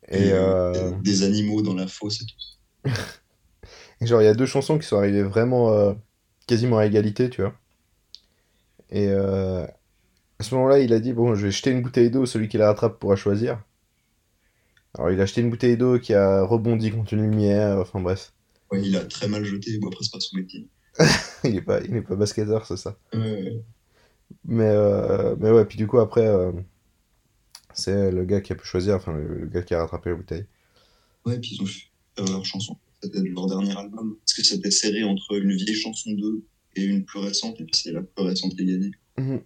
Et, 0.10 0.28
Et, 0.28 0.32
euh, 0.32 0.92
des 1.02 1.24
animaux 1.24 1.62
dans 1.62 1.74
la 1.74 1.88
fosse 1.88 2.22
et 2.22 2.26
tout. 2.26 2.90
et 4.02 4.06
genre, 4.06 4.22
il 4.22 4.26
y 4.26 4.30
a 4.30 4.34
deux 4.34 4.46
chansons 4.46 4.78
qui 4.78 4.88
sont 4.88 4.98
arrivées 4.98 5.24
vraiment 5.24 5.72
euh, 5.74 5.94
quasiment 6.48 6.78
à 6.78 6.86
égalité, 6.86 7.30
tu 7.30 7.42
vois. 7.42 7.54
Et 8.90 9.08
euh, 9.10 9.68
à 10.40 10.44
ce 10.44 10.56
moment-là, 10.56 10.80
il 10.80 10.94
a 10.94 11.00
dit, 11.00 11.14
bon, 11.14 11.36
je 11.36 11.46
vais 11.48 11.52
jeter 11.52 11.72
une 11.72 11.82
bouteille 11.82 12.12
d'eau, 12.12 12.26
celui 12.26 12.48
qui 12.48 12.58
la 12.58 12.68
rattrape 12.68 13.00
pourra 13.00 13.16
choisir. 13.16 13.64
Alors, 14.94 15.12
il 15.12 15.20
a 15.22 15.26
jeté 15.26 15.42
une 15.42 15.50
bouteille 15.50 15.78
d'eau 15.78 16.00
qui 16.00 16.14
a 16.14 16.44
rebondi 16.44 16.92
contre 16.92 17.14
une 17.14 17.22
lumière, 17.22 17.78
enfin 17.80 18.00
bref. 18.00 18.34
Ouais, 18.72 18.82
il 18.84 18.96
a 18.98 19.06
très 19.06 19.28
mal 19.28 19.44
jeté, 19.46 19.78
bon, 19.80 19.88
après, 19.88 20.04
c'est 20.04 20.12
pas 20.12 20.20
son 20.20 20.38
métier. 20.38 20.68
Il 21.44 21.56
est 21.56 21.62
pas, 21.62 21.80
il 21.82 21.96
est 21.96 22.02
pas 22.02 22.16
basketteur, 22.16 22.66
c'est 22.66 22.76
ça. 22.78 22.98
Euh, 23.14 23.60
Mais, 24.46 24.66
euh, 24.66 25.36
mais 25.40 25.52
ouais, 25.52 25.66
puis 25.66 25.78
du 25.78 25.86
coup, 25.86 26.00
après, 26.00 26.26
euh, 26.26 26.52
c'est 27.74 28.12
le 28.12 28.26
gars 28.26 28.42
qui 28.42 28.52
a 28.54 28.56
pu 28.56 28.66
choisir, 28.66 28.96
enfin, 28.96 29.14
le, 29.14 29.40
le 29.42 29.46
gars 29.46 29.62
qui 29.62 29.74
a 29.76 29.80
rattrapé 29.82 30.10
la 30.10 30.16
bouteille. 30.16 30.46
Ouais, 31.26 31.40
puis 31.40 31.56
ils 31.56 31.62
ont 31.62 31.66
fait 31.66 32.32
leur 32.32 32.44
chanson. 32.46 32.78
C'était 33.04 33.22
leur 33.22 33.48
dernier 33.48 33.78
album. 33.78 34.18
Parce 34.26 34.34
que 34.34 34.44
c'était 34.44 34.72
serré 34.72 35.04
entre 35.04 35.38
une 35.38 35.54
vieille 35.56 35.76
chanson 35.76 36.12
d'eux 36.14 36.44
et 36.76 36.84
une 36.84 37.06
plus 37.06 37.20
récente, 37.20 37.62
et 37.62 37.64
puis 37.64 37.76
c'est 37.76 37.92
la 37.92 38.02
plus 38.02 38.24
récente 38.24 38.56
qui 38.56 38.62
a 38.64 38.66
gagné. 38.66 38.92
Mhm. 39.18 39.42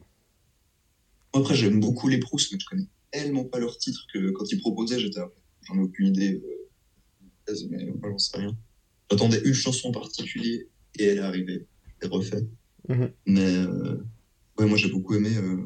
Moi, 1.34 1.42
Après, 1.44 1.56
j'aime 1.56 1.80
beaucoup 1.80 2.08
les 2.08 2.20
Proust, 2.20 2.52
mais 2.52 2.60
je 2.60 2.66
connais 2.66 2.88
tellement 3.12 3.46
pas 3.46 3.60
leur 3.60 3.78
titre 3.78 4.06
que 4.14 4.32
quand 4.32 4.46
ils 4.52 4.60
proposaient, 4.60 5.00
j'étais 5.00 5.22
j'en 5.64 5.76
ai 5.76 5.80
aucune 5.82 6.08
idée. 6.08 6.42
euh, 7.50 7.54
mais 7.70 7.86
moi, 7.86 8.10
j'en 8.12 8.18
sais 8.18 8.38
rien. 8.38 8.58
J'attendais 9.10 9.42
une 9.44 9.54
chanson 9.54 9.90
en 9.90 9.92
particulier 9.92 10.70
et 10.98 11.04
elle 11.06 11.18
est 11.18 11.22
arrivée. 11.22 11.68
Elle 12.02 12.08
est 12.08 12.12
refaite. 12.12 12.46
Mhm. 12.90 13.12
Mais 13.28 13.56
euh, 13.58 13.98
ouais, 14.58 14.66
moi, 14.66 14.78
j'ai 14.78 14.90
beaucoup 14.90 15.16
aimé. 15.16 15.36
euh, 15.38 15.58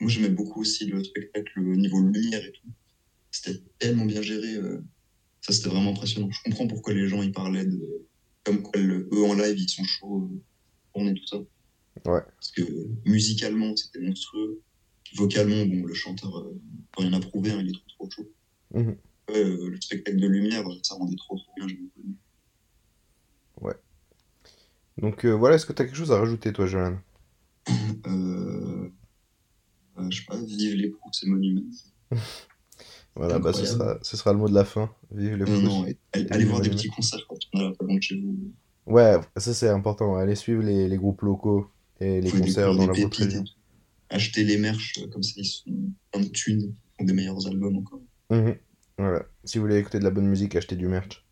moi, 0.00 0.10
j'aimais 0.10 0.30
beaucoup 0.30 0.60
aussi 0.60 0.86
le 0.86 1.02
spectacle 1.04 1.58
au 1.60 1.76
niveau 1.76 2.00
lumière 2.00 2.44
et 2.44 2.52
tout. 2.52 2.68
C'était 3.30 3.62
tellement 3.78 4.04
bien 4.06 4.22
géré. 4.22 4.54
euh, 4.56 4.80
ça, 5.40 5.52
c'était 5.52 5.68
vraiment 5.68 5.90
impressionnant. 5.90 6.30
Je 6.30 6.38
comprends 6.44 6.66
pourquoi 6.66 6.94
les 6.94 7.08
gens 7.08 7.22
y 7.22 7.30
parlaient 7.30 7.66
de. 7.66 8.06
Comme 8.44 8.62
quoi, 8.62 8.80
le- 8.80 9.08
eux 9.12 9.24
en 9.24 9.34
live, 9.34 9.56
ils 9.58 9.68
sont 9.68 9.84
chauds 9.84 10.22
euh, 10.24 10.28
pour 10.92 11.02
tourner 11.02 11.14
tout 11.14 11.26
ça. 11.26 11.38
Ouais. 11.38 12.20
Parce 12.34 12.50
que 12.52 12.62
musicalement, 13.06 13.74
c'était 13.76 14.00
monstrueux. 14.00 14.62
Vocalement, 15.16 15.64
bon, 15.66 15.86
le 15.86 15.94
chanteur, 15.94 16.36
euh, 16.38 16.60
rien 16.98 17.12
à 17.12 17.20
prouver, 17.20 17.52
hein, 17.52 17.60
il 17.60 17.68
est 17.68 17.72
trop 17.72 18.06
trop 18.08 18.10
chaud. 18.10 18.28
Mhm. 18.72 18.96
Ouais, 19.30 19.36
euh, 19.36 19.70
le 19.70 19.80
spectacle 19.80 20.18
de 20.18 20.26
lumière, 20.26 20.64
ça 20.82 20.94
rendait 20.96 21.16
trop 21.16 21.36
trop 21.36 21.52
bien, 21.56 21.66
aimé. 21.68 21.88
Donc 24.98 25.24
euh, 25.24 25.32
voilà, 25.32 25.56
est-ce 25.56 25.66
que 25.66 25.72
tu 25.72 25.82
as 25.82 25.86
quelque 25.86 25.96
chose 25.96 26.12
à 26.12 26.18
rajouter, 26.18 26.52
toi, 26.52 26.66
Jolan? 26.66 26.98
Euh, 28.06 28.90
euh, 29.98 30.10
je 30.10 30.18
sais 30.18 30.24
pas, 30.26 30.36
vive 30.40 30.74
les 30.76 30.90
proues, 30.90 31.10
c'est 31.12 31.26
monument. 31.26 31.62
Voilà, 33.16 33.38
bah, 33.38 33.52
ce 33.52 33.64
sera, 33.64 33.96
ce 34.02 34.16
sera 34.16 34.32
le 34.32 34.40
mot 34.40 34.48
de 34.48 34.54
la 34.54 34.64
fin. 34.64 34.90
Vive 35.12 35.36
les 35.36 35.44
Non, 35.44 35.60
non, 35.60 35.86
et- 35.86 35.96
allez, 36.30 36.44
voir 36.44 36.60
des 36.60 36.70
petits 36.70 36.88
concerts 36.88 37.24
quand 37.28 37.36
on 37.52 37.70
est 37.70 37.76
pas 37.76 37.84
loin 37.84 37.94
de 37.94 38.02
chez 38.02 38.20
vous. 38.20 38.36
Ouais, 38.86 39.20
ça 39.36 39.54
c'est 39.54 39.68
important. 39.68 40.16
Allez 40.16 40.34
suivre 40.34 40.62
les, 40.64 40.88
les 40.88 40.96
groupes 40.96 41.22
locaux 41.22 41.68
et 42.00 42.20
les 42.20 42.30
concerts 42.30 42.74
dans 42.74 42.86
la 42.86 42.92
votre 42.92 43.16
région. 43.20 43.44
Acheter 44.14 44.44
les 44.44 44.58
merch, 44.58 44.94
euh, 44.98 45.08
comme 45.08 45.24
ça 45.24 45.32
ils 45.36 45.44
sont 45.44 45.92
plein 46.12 46.22
de 46.22 46.28
thunes, 46.28 46.72
ils 46.72 46.96
font 46.96 47.04
des 47.04 47.12
meilleurs 47.12 47.44
albums 47.48 47.78
encore. 47.78 48.00
Mhm. 48.30 48.56
Voilà. 48.96 49.26
Si 49.42 49.58
vous 49.58 49.64
voulez 49.64 49.78
écouter 49.78 49.98
de 49.98 50.04
la 50.04 50.10
bonne 50.10 50.28
musique, 50.28 50.54
achetez 50.54 50.76
du 50.76 50.86
merch. 50.86 51.26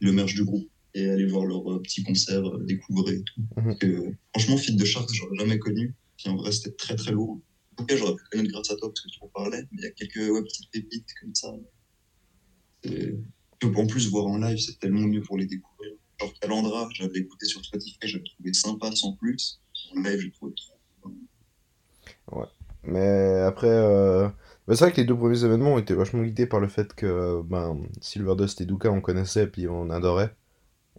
Le 0.00 0.10
merch 0.10 0.34
du 0.34 0.44
groupe. 0.44 0.68
Et 0.94 1.08
aller 1.08 1.26
voir 1.26 1.44
leurs 1.44 1.72
euh, 1.72 1.80
petits 1.80 2.02
concerts, 2.02 2.44
euh, 2.44 2.64
découvrir 2.64 3.14
et 3.14 3.22
tout. 3.22 3.40
Mhm. 3.56 3.64
Parce 3.64 3.78
que, 3.78 4.12
franchement, 4.32 4.56
Fit 4.56 4.74
de 4.74 4.84
Sharks, 4.84 5.10
j'aurais 5.12 5.36
jamais 5.36 5.60
connu. 5.60 5.94
Puis 6.16 6.28
en 6.28 6.34
vrai, 6.34 6.50
c'était 6.50 6.72
très 6.72 6.96
très 6.96 7.12
lourd. 7.12 7.40
En 7.72 7.76
tout 7.76 7.86
cas, 7.86 7.96
j'aurais 7.96 8.16
pu 8.16 8.24
connaître 8.32 8.50
grâce 8.50 8.72
à 8.72 8.76
toi 8.76 8.88
parce 8.88 9.00
que 9.02 9.08
tu 9.08 9.18
en 9.22 9.28
parlais. 9.28 9.62
Mais 9.70 9.78
il 9.78 9.84
y 9.84 9.86
a 9.86 9.90
quelques 9.92 10.16
ouais, 10.16 10.42
petites 10.42 10.70
pépites 10.72 11.08
comme 11.20 11.34
ça. 11.36 11.54
Et... 12.82 13.14
En 13.62 13.86
plus, 13.86 14.08
voir 14.08 14.26
en 14.26 14.38
live, 14.38 14.58
c'est 14.58 14.78
tellement 14.80 15.06
mieux 15.06 15.22
pour 15.22 15.38
les 15.38 15.46
découvrir. 15.46 15.92
Genre 16.20 16.32
Calandra, 16.40 16.88
j'avais 16.94 17.20
écouté 17.20 17.46
sur 17.46 17.64
Spotify, 17.64 17.98
j'avais 18.02 18.24
trouvé 18.24 18.52
sympa 18.52 18.90
sans 18.94 19.12
plus. 19.12 19.60
En 19.94 20.00
live, 20.02 20.20
j'ai 20.20 20.30
trouvé 20.32 20.52
trop. 20.54 20.77
Mais 22.84 23.40
après, 23.42 23.68
euh, 23.68 24.28
bah, 24.66 24.74
c'est 24.76 24.84
vrai 24.84 24.92
que 24.92 24.96
les 24.98 25.04
deux 25.04 25.16
premiers 25.16 25.44
événements 25.44 25.74
ont 25.74 25.78
été 25.78 25.94
vachement 25.94 26.22
guidés 26.22 26.46
par 26.46 26.60
le 26.60 26.68
fait 26.68 26.94
que 26.94 27.42
ben, 27.42 27.78
Silverdust 28.00 28.60
et 28.60 28.66
Duka 28.66 28.90
on 28.90 29.00
connaissait 29.00 29.46
puis 29.46 29.68
on 29.68 29.90
adorait. 29.90 30.34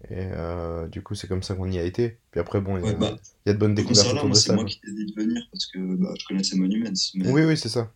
Et 0.10 0.30
euh, 0.34 0.88
du 0.88 1.04
coup, 1.04 1.16
c'est 1.16 1.28
comme 1.28 1.44
ça 1.44 1.56
qu'on 1.56 1.72
y 1.72 1.80
a 1.80 1.84
été. 1.84 2.20
Puis 2.32 2.40
après, 2.40 2.62
bon, 2.62 2.78
il 2.78 2.86
y, 2.86 2.90
a- 2.90 2.94
Ouais, 2.94 3.00
bah, 3.00 3.18
y 3.46 3.50
a 3.50 3.54
de 3.54 3.60
bonnes 3.60 3.76
découvertes 3.76 4.14
autour 4.14 4.36
c'est 4.36 4.54
moi 4.54 4.66
qui 4.66 4.80
t'ai 4.82 4.92
dit 4.94 5.06
de 5.08 5.16
venir 5.16 5.42
parce 5.52 5.66
que 5.68 5.80
bah, 5.98 6.14
je 6.20 6.26
connaissais 6.26 6.58
Monuments. 6.58 6.94
Mais 7.16 7.32
Oui, 7.32 7.44
oui, 7.46 7.58
c'est 7.58 7.70
ça. 7.70 7.92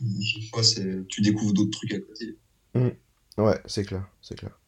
chaque 0.00 0.50
fois, 0.50 0.62
c'est- 0.62 1.06
tu 1.08 1.22
découvres 1.22 1.52
d'autres 1.54 1.70
trucs 1.78 1.92
à 1.94 2.00
côté. 2.00 2.36
Ouais, 3.36 3.60
c'est 3.66 3.84
clair, 3.84 4.04
c'est 4.20 4.36
clair. 4.36 4.58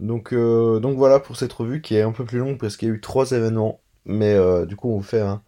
Donc, 0.00 0.32
euh, 0.32 0.80
donc 0.80 0.96
voilà 0.96 1.20
pour 1.20 1.36
cette 1.36 1.52
revue 1.52 1.80
qui 1.82 1.94
est 1.96 2.02
un 2.02 2.12
peu 2.12 2.24
plus 2.24 2.38
longue 2.38 2.58
parce 2.58 2.76
qu'il 2.76 2.88
y 2.88 2.90
a 2.90 2.94
eu 2.94 3.00
trois 3.00 3.32
événements. 3.32 3.80
Mais 4.04 4.34
euh, 4.34 4.66
du 4.66 4.76
coup, 4.76 4.90
on 4.90 4.98
vous 4.98 5.02
fait 5.02 5.20
un- 5.20 5.42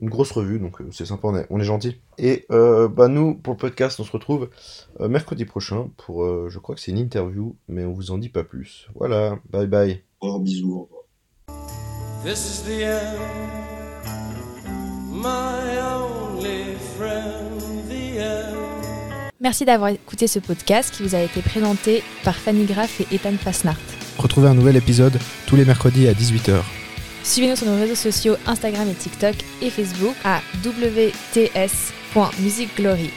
une 0.00 0.08
grosse 0.08 0.30
revue, 0.30 0.58
donc 0.58 0.80
euh, 0.80 0.88
c'est 0.92 1.06
sympa, 1.06 1.28
on 1.28 1.36
est, 1.36 1.46
on 1.50 1.60
est 1.60 1.64
gentil. 1.64 2.00
Et 2.18 2.46
euh, 2.50 2.88
bah, 2.88 3.08
nous, 3.08 3.34
pour 3.34 3.54
le 3.54 3.58
podcast, 3.58 3.98
on 4.00 4.04
se 4.04 4.12
retrouve 4.12 4.48
euh, 5.00 5.08
mercredi 5.08 5.44
prochain 5.44 5.90
pour, 5.96 6.24
euh, 6.24 6.48
je 6.50 6.58
crois 6.58 6.74
que 6.74 6.80
c'est 6.80 6.90
une 6.90 6.98
interview, 6.98 7.56
mais 7.68 7.84
on 7.84 7.92
vous 7.92 8.10
en 8.10 8.18
dit 8.18 8.28
pas 8.28 8.44
plus. 8.44 8.88
Voilà, 8.94 9.38
bye 9.50 9.66
bye. 9.66 10.02
Au 10.20 10.38
bisous. 10.38 10.72
au 10.72 10.82
revoir. 10.82 11.02
This 12.24 12.38
is 12.38 12.64
the 12.64 12.82
end, 12.82 13.18
my 15.12 15.78
only 15.80 16.76
friend, 16.96 17.60
the 17.88 18.20
end. 18.20 18.68
Merci 19.40 19.64
d'avoir 19.64 19.90
écouté 19.90 20.26
ce 20.26 20.40
podcast 20.40 20.92
qui 20.92 21.04
vous 21.04 21.14
a 21.14 21.20
été 21.20 21.42
présenté 21.42 22.02
par 22.24 22.34
Fanny 22.34 22.64
Graff 22.64 23.00
et 23.00 23.14
Ethan 23.14 23.36
Fasnart. 23.36 23.78
Retrouvez 24.18 24.48
un 24.48 24.54
nouvel 24.54 24.76
épisode 24.76 25.16
tous 25.46 25.54
les 25.54 25.64
mercredis 25.64 26.08
à 26.08 26.12
18h. 26.12 26.77
Suivez-nous 27.28 27.56
sur 27.56 27.66
nos 27.66 27.76
réseaux 27.76 27.94
sociaux 27.94 28.36
Instagram 28.46 28.88
et 28.88 28.94
TikTok 28.94 29.34
et 29.60 29.68
Facebook 29.68 30.14
à 30.24 30.40
wts.musicglory. 30.64 33.10